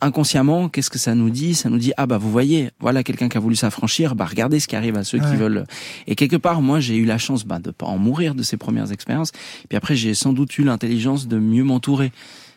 [0.00, 1.54] Inconsciemment, qu'est-ce que ça nous dit?
[1.54, 4.60] Ça nous dit ah bah vous voyez, voilà quelqu'un qui a voulu s'affranchir, bah regardez
[4.60, 5.64] ce qui arrive à ceux qui veulent.
[6.06, 8.56] Et quelque part, moi, j'ai eu la chance bah, de pas en mourir de ces
[8.56, 9.32] premières expériences.
[9.68, 12.12] Puis après, j'ai sans doute eu l'intelligence de mieux m'entourer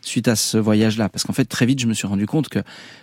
[0.06, 1.10] suite à ce voyage-là.
[1.10, 2.60] Parce qu'en fait, très vite, je me suis rendu compte que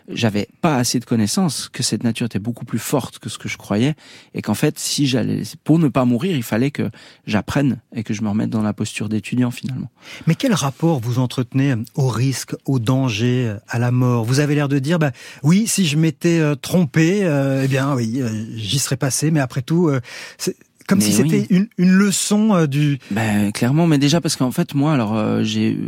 [0.09, 3.49] j'avais pas assez de connaissances, que cette nature était beaucoup plus forte que ce que
[3.49, 3.95] je croyais,
[4.35, 6.91] et qu'en fait, si j'allais, pour ne pas mourir, il fallait que
[7.27, 9.91] j'apprenne et que je me remette dans la posture d'étudiant finalement.
[10.27, 14.25] Mais quel rapport vous entretenez au risque, au danger, à la mort?
[14.25, 17.95] Vous avez l'air de dire, bah oui, si je m'étais euh, trompé, euh, eh bien
[17.95, 19.91] oui, euh, j'y serais passé, mais après tout,
[20.91, 22.99] Comme si c'était une, une, leçon euh, du.
[23.13, 25.79] Ben clairement, mais déjà parce qu'en fait moi, alors euh, j'ai,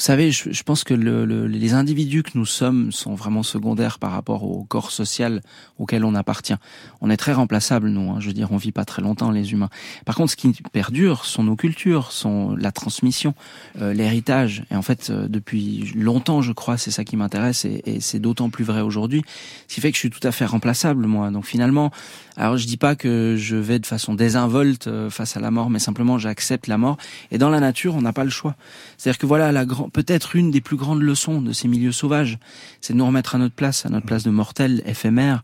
[0.00, 3.42] vous savez, je, je pense que le, le, les individus que nous sommes sont vraiment
[3.42, 5.42] secondaires par rapport au corps social
[5.78, 6.54] auquel on appartient.
[7.02, 8.10] On est très remplaçables nous.
[8.10, 9.68] Hein, je veux dire, on vit pas très longtemps les humains.
[10.06, 13.34] Par contre, ce qui perdure sont nos cultures, sont la transmission,
[13.78, 14.64] euh, l'héritage.
[14.70, 18.48] Et en fait, depuis longtemps, je crois, c'est ça qui m'intéresse et, et c'est d'autant
[18.48, 19.22] plus vrai aujourd'hui.
[19.68, 21.30] Ce qui fait que je suis tout à fait remplaçable moi.
[21.30, 21.90] Donc finalement,
[22.38, 25.68] alors je dis pas que je vais de façon désinvolte euh, face à la mort,
[25.68, 26.96] mais simplement j'accepte la mort.
[27.30, 28.56] Et dans la nature, on n'a pas le choix.
[28.96, 32.38] C'est-à-dire que voilà, la peut-être une des plus grandes leçons de ces milieux sauvages,
[32.80, 35.42] c'est de nous remettre à notre place, à notre place de mortels éphémères.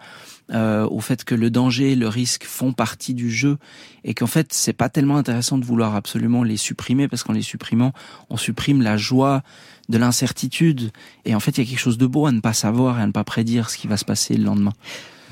[0.52, 3.58] Euh, au fait que le danger, le risque font partie du jeu
[4.04, 7.42] et qu'en fait c'est pas tellement intéressant de vouloir absolument les supprimer parce qu'en les
[7.42, 7.92] supprimant
[8.30, 9.42] on supprime la joie
[9.88, 10.92] de l'incertitude
[11.24, 13.02] et en fait il y a quelque chose de beau à ne pas savoir et
[13.02, 14.72] à ne pas prédire ce qui va se passer le lendemain.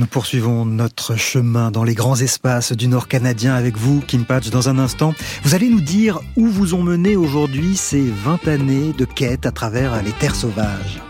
[0.01, 4.51] Nous poursuivons notre chemin dans les grands espaces du Nord canadien avec vous, Kim Patch,
[4.51, 5.15] dans un instant.
[5.45, 9.53] Vous allez nous dire où vous ont mené aujourd'hui ces 20 années de quête à
[9.53, 11.01] travers les terres sauvages.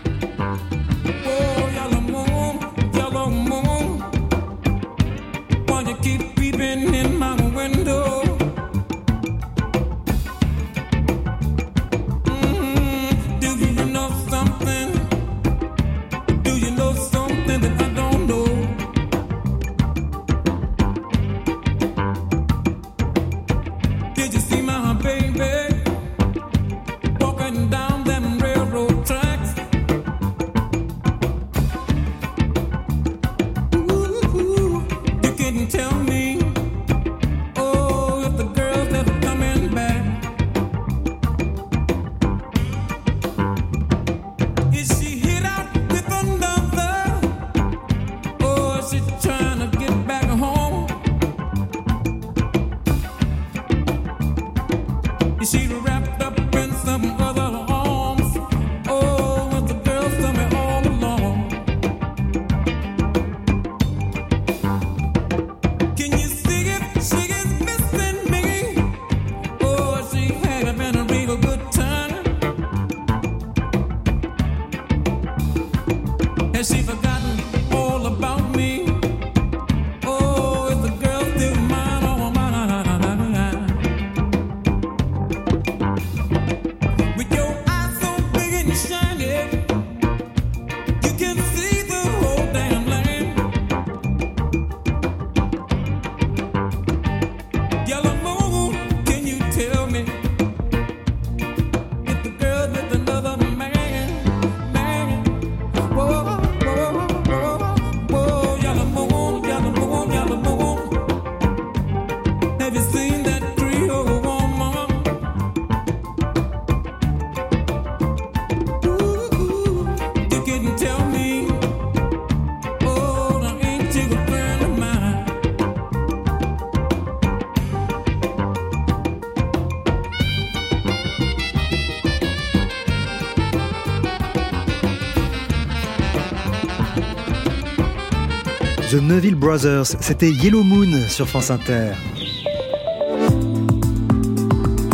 [139.07, 141.93] Neville Brothers, c'était Yellow Moon sur France Inter.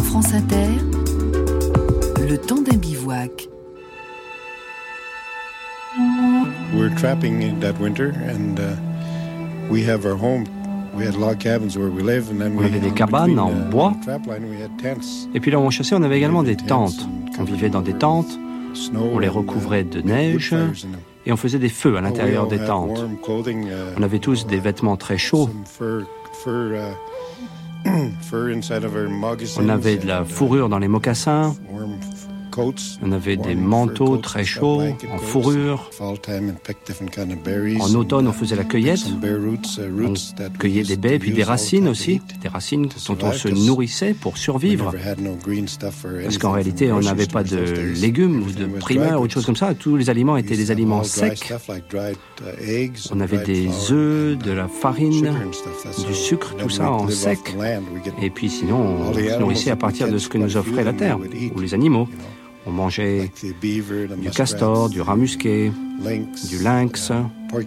[0.03, 0.67] France Inter,
[2.19, 3.47] le temps d'un bivouac.
[6.73, 8.75] We're trapping in that winter and uh,
[9.69, 10.45] we have our home
[10.93, 13.93] on avait des cabanes en uh, bois.
[15.33, 17.07] Et puis là où on chassait, on avait également des tentes.
[17.39, 18.37] On vivait dans des tentes.
[18.93, 20.53] On les recouvrait de neige
[21.25, 22.99] et on faisait des feux à l'intérieur des tentes.
[22.99, 23.63] Uh,
[23.97, 25.49] on avait tous des vêtements très chauds.
[25.79, 26.03] Uh,
[29.57, 31.55] on avait de la fourrure dans les mocassins.
[33.01, 35.89] On avait des manteaux très chauds en fourrure.
[37.79, 39.05] En automne, on faisait la cueillette.
[39.23, 40.13] On
[40.57, 44.93] cueillait des baies puis des racines aussi, des racines dont on se nourrissait pour survivre.
[46.23, 49.55] Parce qu'en réalité, on n'avait pas de légumes ou de primeurs ou de choses comme
[49.55, 49.73] ça.
[49.73, 51.53] Tous les aliments étaient des aliments secs.
[53.11, 55.29] On avait des œufs, de la farine,
[56.07, 57.39] du sucre, tout ça en sec.
[58.21, 61.19] Et puis sinon, on se nourrissait à partir de ce que nous offrait la terre
[61.55, 62.07] ou les animaux.
[62.65, 65.71] On mangeait du castor, du rat musqué,
[66.49, 67.63] du lynx, uh,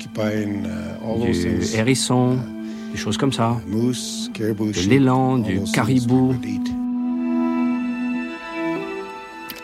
[1.20, 6.34] du hérisson, uh, des choses comme ça, de l'élan, du caribou.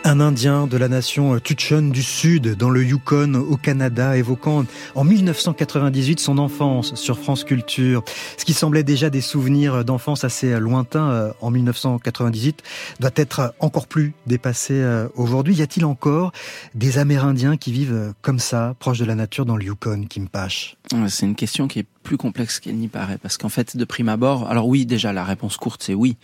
[0.03, 5.03] Un Indien de la nation Tucson du Sud, dans le Yukon, au Canada, évoquant en
[5.03, 8.03] 1998 son enfance sur France Culture.
[8.37, 12.63] Ce qui semblait déjà des souvenirs d'enfance assez lointains euh, en 1998
[12.99, 15.55] doit être encore plus dépassé euh, aujourd'hui.
[15.55, 16.31] Y a-t-il encore
[16.73, 20.77] des Amérindiens qui vivent comme ça, proches de la nature dans le Yukon, Kim Pache?
[21.09, 24.09] C'est une question qui est plus complexe qu'elle n'y paraît, parce qu'en fait, de prime
[24.09, 26.17] abord, alors oui, déjà, la réponse courte, c'est oui.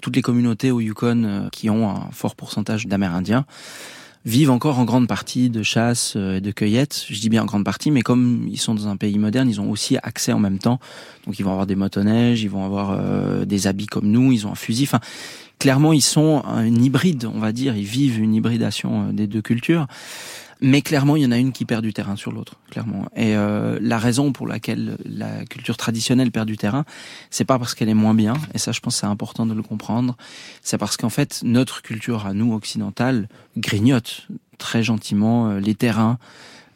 [0.00, 3.46] Toutes les communautés au Yukon euh, qui ont un fort pourcentage d'Amérindiens
[4.24, 7.04] vivent encore en grande partie de chasse euh, et de cueillette.
[7.08, 9.60] Je dis bien en grande partie, mais comme ils sont dans un pays moderne, ils
[9.60, 10.78] ont aussi accès en même temps.
[11.26, 14.46] Donc ils vont avoir des motoneiges, ils vont avoir euh, des habits comme nous, ils
[14.46, 14.84] ont un fusil.
[14.84, 15.00] Enfin,
[15.58, 17.76] clairement, ils sont un hybride, on va dire.
[17.76, 19.86] Ils vivent une hybridation des deux cultures.
[20.62, 23.06] Mais clairement, il y en a une qui perd du terrain sur l'autre, clairement.
[23.16, 26.84] Et euh, la raison pour laquelle la culture traditionnelle perd du terrain,
[27.30, 29.62] c'est pas parce qu'elle est moins bien, et ça, je pense, c'est important de le
[29.62, 30.16] comprendre.
[30.62, 36.18] C'est parce qu'en fait, notre culture à nous occidentale grignote très gentiment euh, les terrains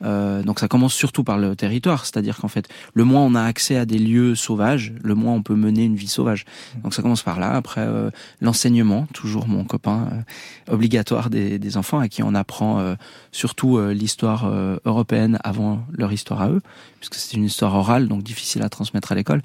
[0.02, 3.42] euh, donc ça commence surtout par le territoire, c'est-à-dire qu'en fait, le moins on a
[3.42, 6.44] accès à des lieux sauvages, le moins on peut mener une vie sauvage.
[6.82, 7.54] Donc ça commence par là.
[7.54, 12.94] Après euh, l'enseignement, toujours mon copain euh, obligatoire des, des, enfants à qui on apprend
[13.32, 14.50] surtout l'histoire
[14.84, 16.60] européenne avant leur histoire à eux,
[17.00, 19.42] puisque c'est une histoire orale, donc difficile à transmettre à l'école,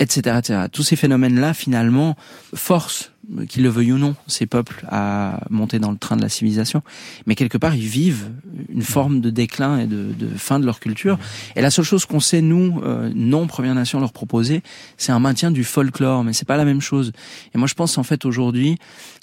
[0.00, 0.66] etc., etc.
[0.72, 2.16] Tous ces phénomènes-là, finalement,
[2.54, 3.12] forcent
[3.48, 6.82] qu'ils le veuillent ou non, ces peuples à monter dans le train de la civilisation.
[7.26, 8.30] Mais quelque part, ils vivent
[8.68, 11.18] une forme de déclin et de, fin de leur culture.
[11.56, 14.62] Et la seule chose qu'on sait, nous, euh, non Première Nation, leur proposer,
[14.96, 16.24] c'est un maintien du folklore.
[16.24, 17.12] Mais c'est pas la même chose.
[17.54, 18.76] Et moi, je pense en fait aujourd'hui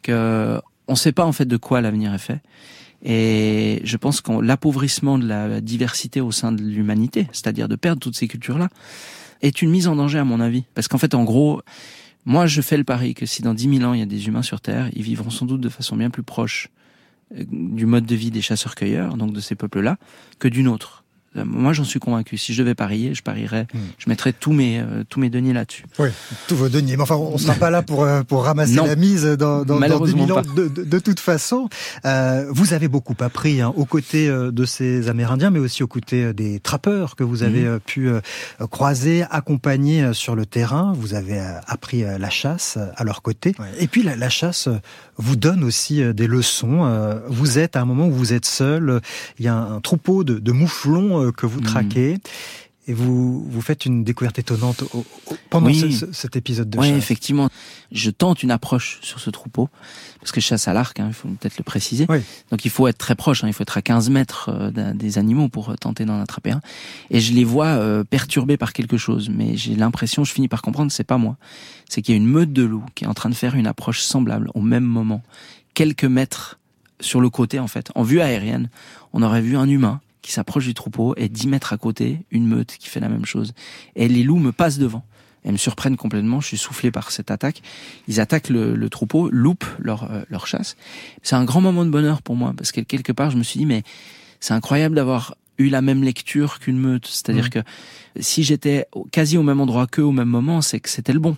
[0.03, 2.41] que on sait pas en fait de quoi l'avenir est fait.
[3.03, 7.99] Et je pense que l'appauvrissement de la diversité au sein de l'humanité, c'est-à-dire de perdre
[7.99, 8.69] toutes ces cultures-là,
[9.41, 10.63] est une mise en danger à mon avis.
[10.73, 11.61] Parce qu'en fait, en gros,
[12.25, 14.27] moi, je fais le pari que si dans 10 000 ans, il y a des
[14.27, 16.69] humains sur Terre, ils vivront sans doute de façon bien plus proche
[17.31, 19.97] du mode de vie des chasseurs-cueilleurs, donc de ces peuples-là,
[20.39, 21.03] que d'une autre.
[21.37, 22.37] Euh, moi, j'en suis convaincu.
[22.37, 23.79] Si je devais parier, je parierais, hmm.
[23.97, 25.85] je mettrais tous mes euh, tous mes deniers là-dessus.
[25.99, 26.09] Oui,
[26.47, 26.97] tous vos deniers.
[26.97, 29.79] Mais enfin, on ne sera pas là pour euh, pour ramasser la mise dans dans,
[29.79, 30.41] dans 10 000 ans.
[30.41, 31.69] De, de, de, toute façon,
[32.05, 36.33] euh, vous avez beaucoup appris hein, aux côtés de ces Amérindiens, mais aussi aux côtés
[36.33, 37.79] des trappeurs que vous avez hmm.
[37.79, 38.09] pu
[38.69, 40.93] croiser, accompagner sur le terrain.
[40.95, 43.55] Vous avez appris la chasse à leur côté.
[43.79, 44.69] Et puis la, la, chasse
[45.17, 47.21] vous donne aussi des leçons.
[47.27, 49.01] Vous êtes à un moment où vous êtes seul.
[49.39, 52.15] Il y a un, troupeau de, de mouflons que vous traquez.
[52.15, 52.19] Mm.
[52.89, 54.85] Et vous, vous faites une découverte étonnante
[55.49, 55.69] pendant
[56.13, 57.49] cet épisode de oui, effectivement.
[57.91, 59.69] Je tente une approche sur ce troupeau,
[60.21, 62.07] parce que je chasse à l'arc, hein, il faut peut-être le préciser.
[62.49, 65.17] Donc il faut être très proche, hein, il faut être à 15 mètres euh, des
[65.17, 66.61] animaux pour tenter d'en attraper un.
[67.09, 70.61] Et je les vois euh, perturbés par quelque chose, mais j'ai l'impression, je finis par
[70.61, 71.35] comprendre, c'est pas moi.
[71.89, 73.67] C'est qu'il y a une meute de loups qui est en train de faire une
[73.67, 75.23] approche semblable au même moment,
[75.73, 76.57] quelques mètres
[77.01, 77.91] sur le côté en fait.
[77.95, 78.69] En vue aérienne,
[79.11, 82.45] on aurait vu un humain qui s'approche du troupeau et 10 mètres à côté, une
[82.45, 83.53] meute qui fait la même chose.
[83.95, 85.05] Et les loups me passent devant.
[85.45, 87.61] Elles me surprennent complètement, je suis soufflé par cette attaque.
[88.09, 90.75] Ils attaquent le, troupeau, loupent leur, euh, leur chasse.
[91.23, 93.57] C'est un grand moment de bonheur pour moi, parce que quelque part, je me suis
[93.57, 93.83] dit, mais
[94.41, 97.07] c'est incroyable d'avoir eu la même lecture qu'une meute.
[97.07, 97.49] C'est-à-dire mmh.
[97.49, 97.59] que
[98.19, 101.37] si j'étais quasi au même endroit qu'eux au même moment, c'est que c'était le bon.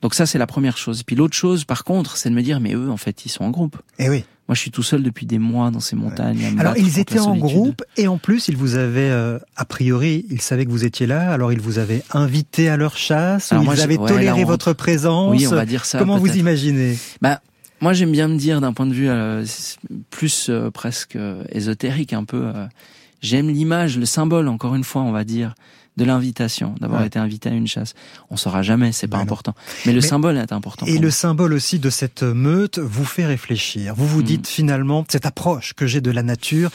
[0.00, 1.02] Donc ça, c'est la première chose.
[1.02, 3.44] Puis l'autre chose, par contre, c'est de me dire, mais eux, en fait, ils sont
[3.44, 3.76] en groupe.
[3.98, 4.24] Eh oui.
[4.46, 6.54] Moi, je suis tout seul depuis des mois dans ces montagnes.
[6.58, 10.40] Alors, ils étaient en groupe et en plus, ils vous avaient, euh, a priori, ils
[10.40, 11.32] savaient que vous étiez là.
[11.32, 13.52] Alors, ils vous avaient invité à leur chasse.
[13.52, 15.30] Alors, ils avaient toléré votre présence.
[15.30, 15.98] Oui, on va dire ça.
[15.98, 17.40] Comment vous imaginez Bah,
[17.80, 19.44] moi, j'aime bien me dire, d'un point de vue euh,
[20.10, 21.18] plus euh, presque
[21.50, 22.52] ésotérique, un peu.
[23.22, 25.54] j'aime l'image, le symbole, encore une fois, on va dire
[25.96, 27.94] de l'invitation, d'avoir été invité à une chasse.
[28.30, 29.54] On saura jamais, c'est pas important.
[29.86, 30.86] Mais le symbole est important.
[30.86, 33.94] Et le symbole aussi de cette meute vous fait réfléchir.
[33.94, 34.24] Vous vous mm.
[34.24, 36.70] dites finalement cette approche que j'ai de la nature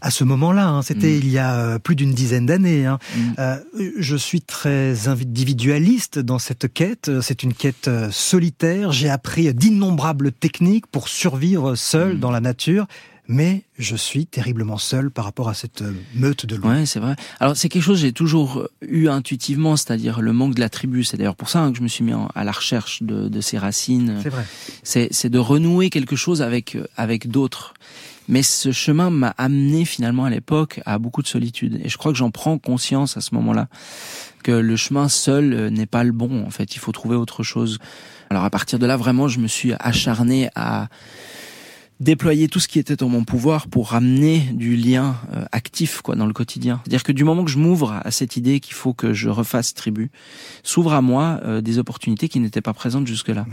[0.00, 0.68] à ce moment-là.
[0.68, 1.20] Hein, C'était mm.
[1.22, 2.86] il y a euh, plus d'une dizaine d'années.
[2.86, 3.20] Hein, mm.
[3.38, 3.56] euh,
[3.98, 7.10] je suis très individualiste dans cette quête.
[7.20, 8.92] C'est une quête euh, solitaire.
[8.92, 12.86] J'ai appris d'innombrables techniques pour survivre seul dans la nature
[13.28, 16.68] mais je suis terriblement seul par rapport à cette euh, meute de loups.
[16.68, 17.14] Ouais, c'est vrai.
[17.40, 21.04] Alors c'est quelque chose que j'ai toujours eu intuitivement, c'est-à-dire le manque de la tribu.
[21.04, 23.40] C'est d'ailleurs pour ça hein, que je me suis mis à la recherche de, de
[23.40, 24.18] ces racines.
[24.22, 24.44] C'est vrai.
[24.82, 27.74] C'est de renouer quelque chose avec euh, avec d'autres.
[28.28, 31.80] Mais ce chemin m'a amené finalement à l'époque à beaucoup de solitude.
[31.84, 33.68] Et je crois que j'en prends conscience à ce moment-là
[34.42, 36.44] que le chemin seul euh, n'est pas le bon.
[36.44, 37.78] En fait, il faut trouver autre chose.
[38.30, 40.88] Alors à partir de là, vraiment, je me suis acharné à
[42.02, 46.16] déployer tout ce qui était en mon pouvoir pour ramener du lien euh, actif quoi
[46.16, 46.80] dans le quotidien.
[46.82, 49.72] C'est-à-dire que du moment que je m'ouvre à cette idée qu'il faut que je refasse
[49.72, 50.10] tribu,
[50.64, 53.46] s'ouvre à moi euh, des opportunités qui n'étaient pas présentes jusque-là.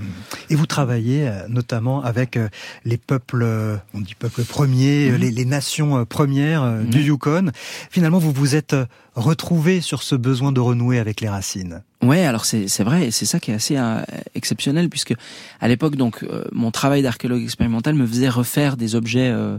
[0.50, 2.40] Et vous travaillez euh, notamment avec
[2.86, 3.46] les peuples,
[3.94, 5.18] on dit peuples premiers, mhm.
[5.18, 7.02] les, nations premières du.
[7.02, 7.52] Yukon.
[7.90, 8.76] Finalement, vous vous êtes
[9.20, 11.84] retrouvé sur ce besoin de renouer avec les racines.
[12.02, 14.02] Ouais, alors c'est c'est vrai, c'est ça qui est assez euh,
[14.36, 15.14] exceptionnel puisque
[15.60, 19.58] à l'époque donc euh, mon travail d'archéologue expérimental me faisait refaire des objets euh,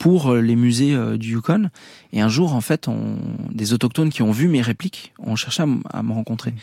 [0.00, 1.68] pour les musées du Yukon
[2.14, 3.18] et un jour en fait on,
[3.52, 6.54] des autochtones qui ont vu mes répliques ont cherché à, me rencontrer.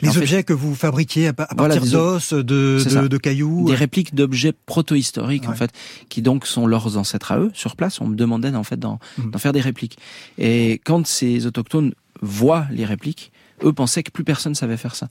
[0.00, 4.54] Les objets que vous fabriquiez à, partir d'os, de, de, de, cailloux, des répliques d'objets
[4.64, 5.70] protohistoriques en fait
[6.08, 8.00] qui donc sont leurs ancêtres à eux sur place.
[8.00, 9.36] On me demandait en fait d'en mmh.
[9.36, 9.98] faire des répliques
[10.38, 11.92] et quand ces autochtones
[12.22, 13.30] voient les répliques
[13.64, 15.08] eux pensaient que plus personne savait faire ça.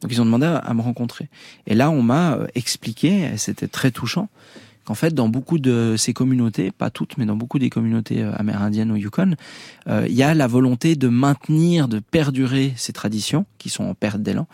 [0.00, 1.28] Donc ils ont demandé à, me rencontrer.
[1.66, 4.28] Et là, on m'a euh, expliqué, et c'était très touchant,
[4.86, 8.32] qu'en fait, dans beaucoup de ces communautés, pas toutes, mais dans beaucoup des communautés euh,
[8.36, 9.34] amérindiennes au Yukon,
[9.88, 13.94] euh, il y a la volonté de maintenir, de perdurer ces traditions qui sont en
[13.94, 14.46] perte d'élan.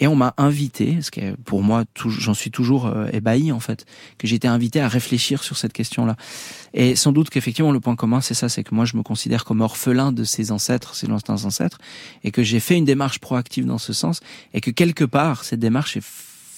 [0.00, 3.60] Et on m'a invité, ce qui est pour moi, j'en suis toujours euh, ébahi en
[3.60, 3.86] fait,
[4.18, 6.16] que été invité à réfléchir sur cette question-là.
[6.72, 9.44] Et sans doute qu'effectivement le point commun c'est ça, c'est que moi je me considère
[9.44, 11.78] comme orphelin de ses ancêtres, ses lointains ancêtres,
[12.24, 14.20] et que j'ai fait une démarche proactive dans ce sens,
[14.54, 16.04] et que quelque part cette démarche est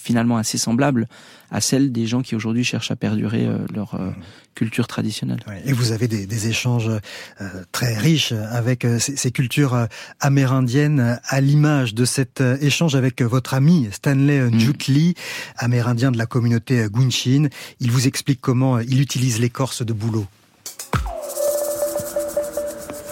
[0.03, 1.07] finalement assez semblable
[1.51, 4.11] à celle des gens qui aujourd'hui cherchent à perdurer euh, leur euh,
[4.55, 5.41] culture traditionnelle.
[5.65, 9.87] Et vous avez des, des échanges euh, très riches avec ces, ces, cultures
[10.21, 14.55] amérindiennes, à l'image de cet échange avec votre ami Stanley mmh.
[14.57, 15.15] Njutli,
[15.57, 17.49] amérindien de la communauté Gwinchin.
[17.81, 20.27] Il vous explique comment il utilise l'écorce de bouleau.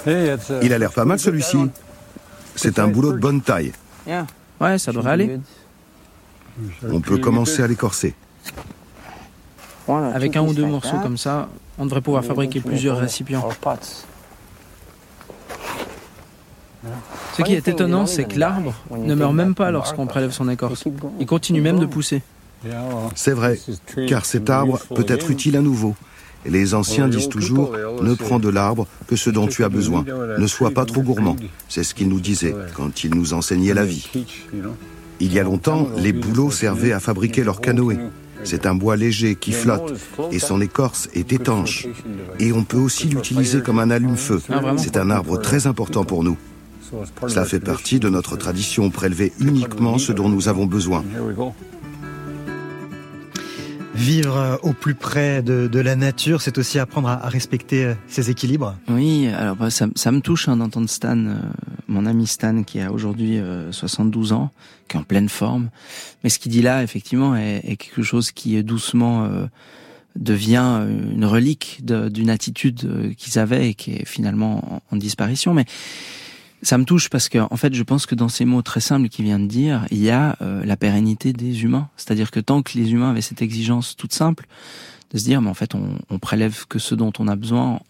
[0.07, 1.59] Il a l'air pas mal celui-ci.
[2.57, 3.73] C'est un boulot de bonne taille.
[4.61, 5.41] Ouais, ça devrait aller.
[6.91, 8.15] On peut commencer à l'écorcer.
[9.89, 11.49] Avec un ou deux morceaux comme ça,
[11.79, 13.49] on devrait pouvoir fabriquer plusieurs récipients.
[17.37, 20.85] Ce qui est étonnant, c'est que l'arbre ne meurt même pas lorsqu'on prélève son écorce.
[21.19, 22.23] Il continue même de pousser.
[23.15, 23.59] C'est vrai,
[24.09, 25.95] car cet arbre peut être utile à nouveau.
[26.47, 30.05] Et les anciens disent toujours, ne prends de l'arbre que ce dont tu as besoin.
[30.39, 31.37] Ne sois pas trop gourmand.
[31.69, 34.09] C'est ce qu'ils nous disaient quand ils nous enseignaient la vie.
[35.21, 37.99] Il y a longtemps, les bouleaux servaient à fabriquer leurs canoës.
[38.43, 39.95] C'est un bois léger qui flotte
[40.33, 41.87] et son écorce est étanche.
[42.39, 44.41] Et on peut aussi l'utiliser comme un allume-feu.
[44.79, 46.39] C'est un arbre très important pour nous.
[47.29, 51.05] Cela fait partie de notre tradition, prélever uniquement ce dont nous avons besoin.
[53.95, 58.31] Vivre euh, au plus près de, la nature, c'est aussi apprendre à, respecter euh, ses
[58.31, 58.75] équilibres.
[58.89, 61.35] Oui, alors bah, ça, me touche hein, d'entendre Stan, euh,
[61.91, 63.39] mon ami Stan, qui a aujourd'hui
[63.71, 64.51] 72 ans,
[64.89, 65.71] qui est en pleine forme.
[66.23, 69.29] Mais ce qu'il dit là, effectivement, est, quelque chose qui doucement
[70.17, 75.53] devient une relique d'une attitude qu'ils avaient et qui est finalement en, disparition.
[75.53, 75.67] Mais
[76.63, 79.09] ça me touche parce que, en fait, je pense que dans ces mots très simples
[79.09, 81.89] qu'il vient de dire, il y a euh, la pérennité des humains.
[81.97, 84.47] C'est-à-dire que tant que les humains avaient cette exigence toute simple
[85.13, 87.81] de se dire, mais en fait, on, on prélève que ce dont on a besoin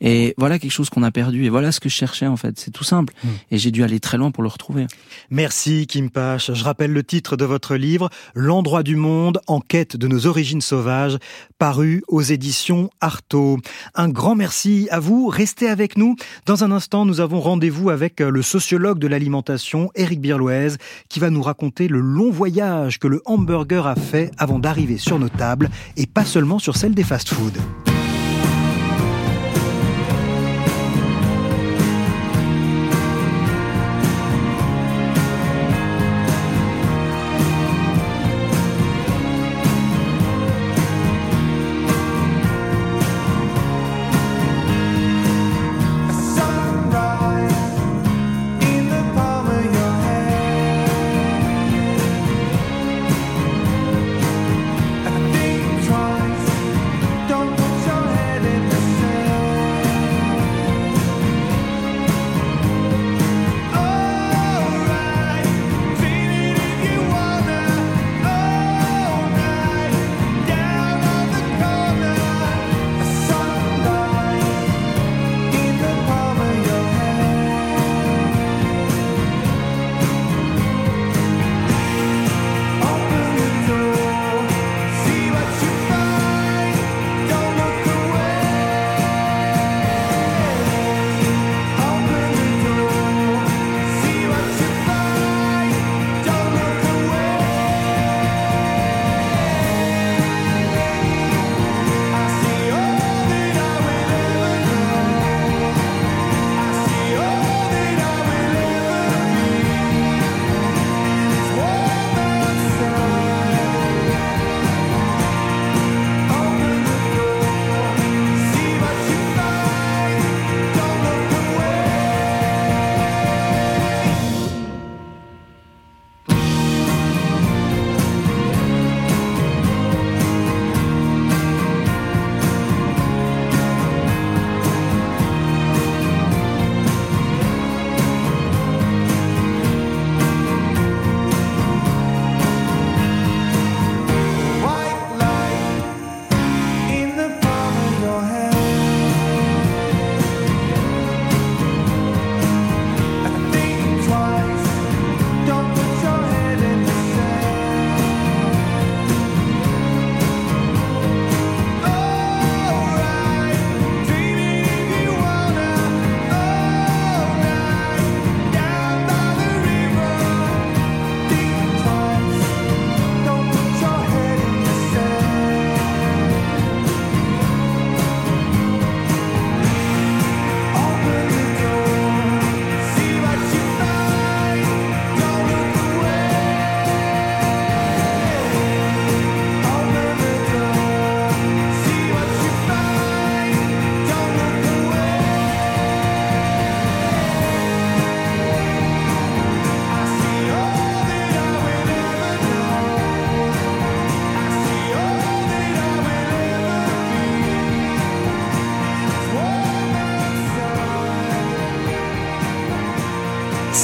[0.00, 1.44] et voilà quelque chose qu'on a perdu.
[1.44, 2.58] Et voilà ce que je cherchais en fait.
[2.58, 3.14] C'est tout simple.
[3.22, 3.28] Hmm.
[3.50, 4.86] Et j'ai dû aller très loin pour le retrouver.
[5.30, 6.52] Merci Kim Pache.
[6.52, 10.60] Je rappelle le titre de votre livre, L'endroit du monde en quête de nos origines
[10.60, 11.18] sauvages,
[11.58, 13.58] paru aux éditions Artaud.
[13.94, 15.28] Un grand merci à vous.
[15.28, 16.16] Restez avec nous.
[16.46, 20.78] Dans un instant, nous avons rendez-vous avec le sociologue de l'alimentation, Éric Birloise,
[21.08, 25.18] qui va nous raconter le long voyage que le hamburger a fait avant d'arriver sur
[25.18, 27.93] nos tables et pas seulement sur celle des fast-foods.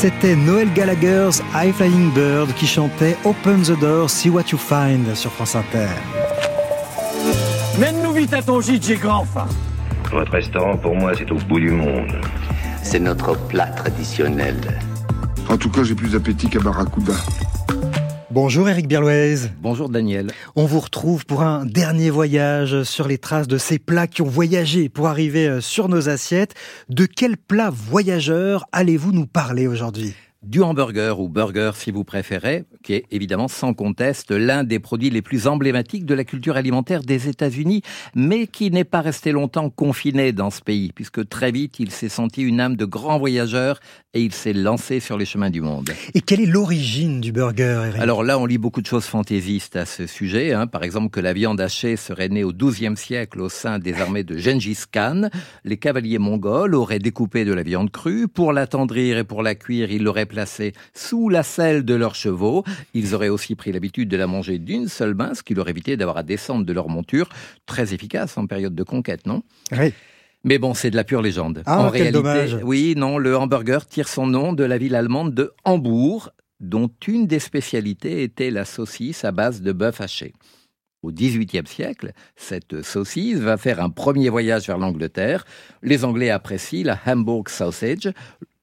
[0.01, 5.15] C'était Noël Gallagher's High Flying Bird qui chantait Open the Door, See What You Find
[5.15, 5.89] sur France Inter.
[7.79, 9.47] Mène-nous vite à ton gîte, j'ai grand faim.
[10.11, 12.19] Votre restaurant, pour moi, c'est au bout du monde.
[12.83, 14.57] C'est notre plat traditionnel.
[15.51, 17.13] En tout cas, j'ai plus d'appétit qu'à Barracuda.
[18.33, 19.49] Bonjour Eric Birlouez.
[19.61, 20.31] Bonjour Daniel.
[20.55, 24.29] On vous retrouve pour un dernier voyage sur les traces de ces plats qui ont
[24.29, 26.55] voyagé pour arriver euh, sur nos assiettes.
[26.89, 30.15] De quel plat voyageur allez-vous nous parler aujourd'hui?
[30.43, 35.11] Du hamburger ou burger si vous préférez, qui est évidemment sans conteste l'un des produits
[35.11, 37.83] les plus emblématiques de la culture alimentaire des États-Unis,
[38.15, 42.09] mais qui n'est pas resté longtemps confiné dans ce pays, puisque très vite il s'est
[42.09, 43.81] senti une âme de grand voyageur
[44.13, 45.91] et il s'est lancé sur les chemins du monde.
[46.15, 48.01] Et quelle est l'origine du burger Eric?
[48.01, 50.53] Alors là, on lit beaucoup de choses fantaisistes à ce sujet.
[50.53, 50.67] Hein.
[50.67, 54.25] Par exemple, que la viande hachée serait née au XIIe siècle au sein des armées
[54.25, 55.29] de Gengis Khan.
[55.65, 58.27] Les cavaliers mongols auraient découpé de la viande crue.
[58.27, 62.65] Pour l'attendrir et pour la cuire, ils l'auraient placée sous la selle de leurs chevaux.
[62.95, 65.97] Ils auraient aussi pris l'habitude de la manger d'une seule main, ce qui leur évitait
[65.97, 67.29] d'avoir à descendre de leur monture.
[67.67, 69.43] Très efficace en période de conquête, non?
[69.73, 69.93] Oui.
[70.45, 71.63] Mais bon, c'est de la pure légende.
[71.67, 72.57] Ah, en réalité, dommage.
[72.63, 77.27] oui, non, le hamburger tire son nom de la ville allemande de Hambourg, dont une
[77.27, 80.33] des spécialités était la saucisse à base de bœuf haché.
[81.03, 85.47] Au XVIIIe siècle, cette saucisse va faire un premier voyage vers l'Angleterre.
[85.83, 88.11] Les Anglais apprécient la Hamburg sausage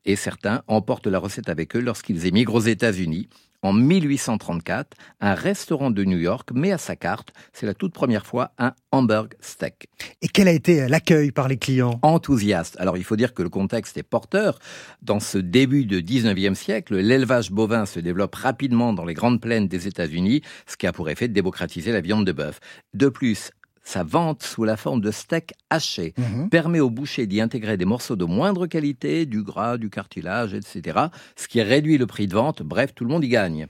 [0.07, 3.29] et certains emportent la recette avec eux lorsqu'ils émigrent aux États-Unis.
[3.63, 8.25] En 1834, un restaurant de New York met à sa carte, c'est la toute première
[8.25, 9.87] fois, un hamburg steak.
[10.21, 11.99] Et quel a été l'accueil par les clients?
[12.03, 12.77] Enthousiaste.
[12.79, 14.59] Alors il faut dire que le contexte est porteur.
[15.01, 19.67] Dans ce début de 19e siècle, l'élevage bovin se développe rapidement dans les grandes plaines
[19.67, 22.59] des États-Unis, ce qui a pour effet de démocratiser la viande de bœuf.
[22.93, 23.51] De plus,
[23.87, 26.49] sa vente sous la forme de steak haché mhm.
[26.49, 30.99] permet au boucher d'y intégrer des morceaux de moindre qualité, du gras, du cartilage, etc.,
[31.37, 32.61] ce qui réduit le prix de vente.
[32.63, 33.67] Bref, tout le monde y gagne.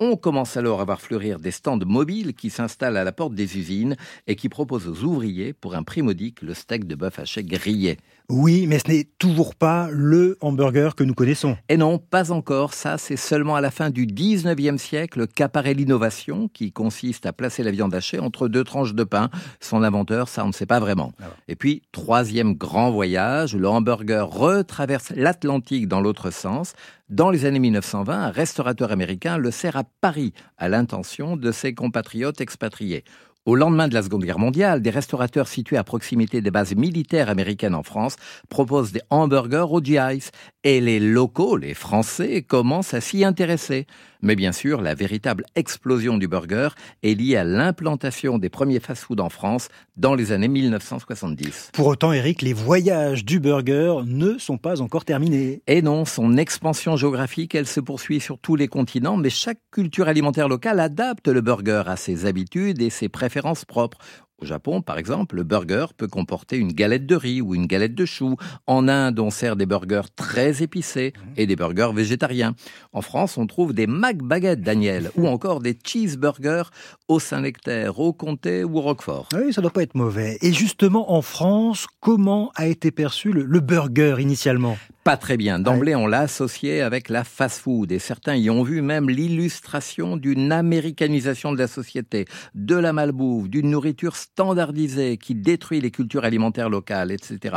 [0.00, 3.58] On commence alors à voir fleurir des stands mobiles qui s'installent à la porte des
[3.58, 3.96] usines
[4.26, 7.98] et qui proposent aux ouvriers, pour un prix modique, le steak de bœuf haché grillé.
[8.30, 11.56] Oui, mais ce n'est toujours pas le hamburger que nous connaissons.
[11.70, 12.74] Et non, pas encore.
[12.74, 17.62] Ça, c'est seulement à la fin du 19e siècle qu'apparaît l'innovation qui consiste à placer
[17.62, 19.30] la viande hachée entre deux tranches de pain.
[19.60, 21.12] Son inventeur, ça, on ne sait pas vraiment.
[21.22, 26.74] Ah et puis, troisième grand voyage, le hamburger retraverse l'Atlantique dans l'autre sens.
[27.08, 31.72] Dans les années 1920, un restaurateur américain le sert à Paris à l'intention de ses
[31.72, 33.04] compatriotes expatriés.
[33.48, 37.30] Au lendemain de la Seconde Guerre mondiale, des restaurateurs situés à proximité des bases militaires
[37.30, 38.16] américaines en France
[38.50, 40.28] proposent des hamburgers au GIs
[40.64, 43.86] et les locaux, les Français, commencent à s'y intéresser.
[44.20, 46.68] Mais bien sûr, la véritable explosion du burger
[47.02, 51.70] est liée à l'implantation des premiers fast-foods en France dans les années 1970.
[51.72, 55.62] Pour autant, Eric, les voyages du burger ne sont pas encore terminés.
[55.66, 60.08] Et non, son expansion géographique, elle se poursuit sur tous les continents, mais chaque culture
[60.08, 63.98] alimentaire locale adapte le burger à ses habitudes et ses préférences propres.
[64.40, 67.96] Au Japon, par exemple, le burger peut comporter une galette de riz ou une galette
[67.96, 68.36] de choux.
[68.68, 72.54] En Inde, on sert des burgers très épicés et des burgers végétariens.
[72.92, 76.70] En France, on trouve des McBaguettes, Daniel, ou encore des cheeseburgers
[77.08, 79.28] au Saint-Nectaire, au Comté ou au Roquefort.
[79.34, 80.38] Oui, ça doit pas être mauvais.
[80.40, 84.76] Et justement, en France, comment a été perçu le burger initialement?
[85.08, 85.58] Pas très bien.
[85.58, 90.52] D'emblée, on l'a associé avec la fast-food et certains y ont vu même l'illustration d'une
[90.52, 96.68] américanisation de la société, de la malbouffe, d'une nourriture standardisée qui détruit les cultures alimentaires
[96.68, 97.56] locales, etc.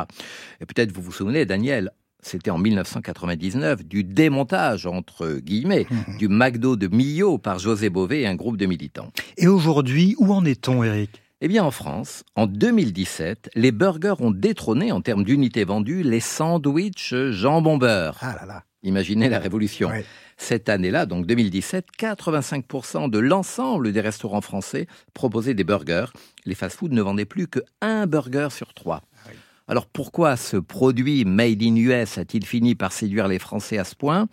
[0.62, 1.92] Et peut-être vous vous souvenez, Daniel,
[2.22, 6.18] c'était en 1999, du démontage, entre guillemets, mmh.
[6.20, 9.12] du McDo de Millau par José Bové et un groupe de militants.
[9.36, 14.30] Et aujourd'hui, où en est-on, Eric eh bien, en France, en 2017, les burgers ont
[14.30, 18.20] détrôné en termes d'unités vendues les sandwichs jambon-beurre.
[18.22, 18.64] Ah là là.
[18.84, 19.92] Imaginez la révolution.
[20.38, 26.08] Cette année-là, donc 2017, 85% de l'ensemble des restaurants français proposaient des burgers.
[26.46, 29.02] Les fast-foods ne vendaient plus que un burger sur trois.
[29.26, 29.30] Ah
[29.68, 33.96] Alors pourquoi ce produit made in US a-t-il fini par séduire les Français à ce
[33.96, 34.28] point?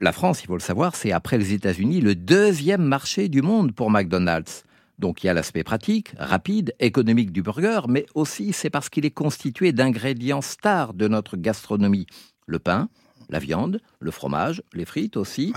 [0.00, 3.72] La France, il faut le savoir, c'est après les États-Unis le deuxième marché du monde
[3.72, 4.64] pour McDonald's.
[5.02, 9.04] Donc il y a l'aspect pratique, rapide, économique du burger, mais aussi c'est parce qu'il
[9.04, 12.06] est constitué d'ingrédients stars de notre gastronomie.
[12.46, 12.88] Le pain,
[13.28, 15.52] la viande, le fromage, les frites aussi.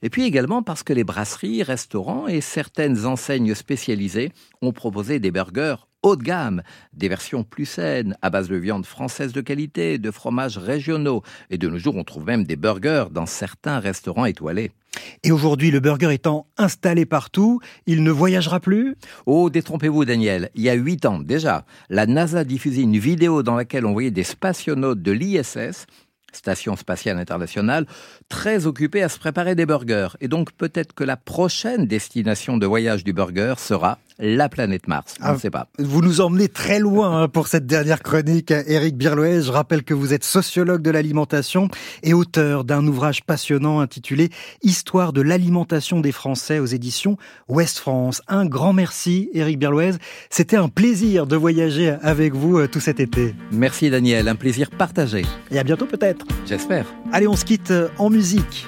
[0.00, 4.32] Et puis également parce que les brasseries, restaurants et certaines enseignes spécialisées
[4.62, 8.86] ont proposé des burgers haut de gamme, des versions plus saines, à base de viande
[8.86, 11.22] française de qualité, de fromages régionaux.
[11.50, 14.72] Et de nos jours, on trouve même des burgers dans certains restaurants étoilés.
[15.24, 18.96] Et aujourd'hui, le burger étant installé partout, il ne voyagera plus?
[19.26, 20.50] Oh, détrompez-vous, Daniel.
[20.54, 24.10] Il y a huit ans déjà, la NASA diffusait une vidéo dans laquelle on voyait
[24.10, 25.86] des spationautes de l'ISS
[26.32, 27.86] Station spatiale internationale,
[28.28, 30.08] très occupé à se préparer des burgers.
[30.20, 35.14] Et donc peut-être que la prochaine destination de voyage du burger sera la planète Mars.
[35.20, 35.68] On ne ah, sait pas.
[35.78, 39.42] Vous nous emmenez très loin hein, pour cette dernière chronique, Eric Birloez.
[39.42, 41.68] Je rappelle que vous êtes sociologue de l'alimentation
[42.02, 44.30] et auteur d'un ouvrage passionnant intitulé
[44.62, 47.16] Histoire de l'alimentation des Français aux éditions
[47.48, 48.22] Ouest France.
[48.28, 49.92] Un grand merci, Eric Birloez.
[50.30, 53.34] C'était un plaisir de voyager avec vous euh, tout cet été.
[53.52, 54.28] Merci, Daniel.
[54.28, 55.24] Un plaisir partagé.
[55.50, 56.26] Et à bientôt, peut-être.
[56.46, 56.86] J'espère.
[57.12, 58.66] Allez, on se quitte euh, en musique.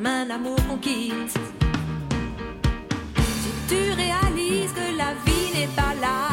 [0.00, 1.28] comme un amour qu'on.
[3.42, 6.29] Si tu réalises que la vie n'est pas là,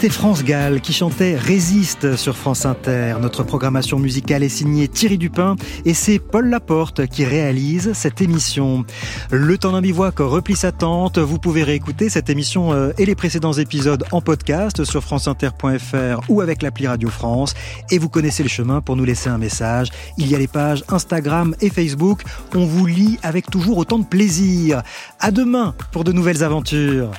[0.00, 3.16] C'était France Gall qui chantait Résiste sur France Inter.
[3.20, 8.86] Notre programmation musicale est signée Thierry Dupin et c'est Paul Laporte qui réalise cette émission.
[9.30, 11.18] Le temps d'un bivouac replie sa tente.
[11.18, 16.40] Vous pouvez réécouter cette émission euh, et les précédents épisodes en podcast sur franceinter.fr ou
[16.40, 17.52] avec l'appli Radio France.
[17.90, 19.90] Et vous connaissez le chemin pour nous laisser un message.
[20.16, 22.22] Il y a les pages Instagram et Facebook.
[22.54, 24.80] On vous lit avec toujours autant de plaisir.
[25.18, 27.10] À demain pour de nouvelles aventures.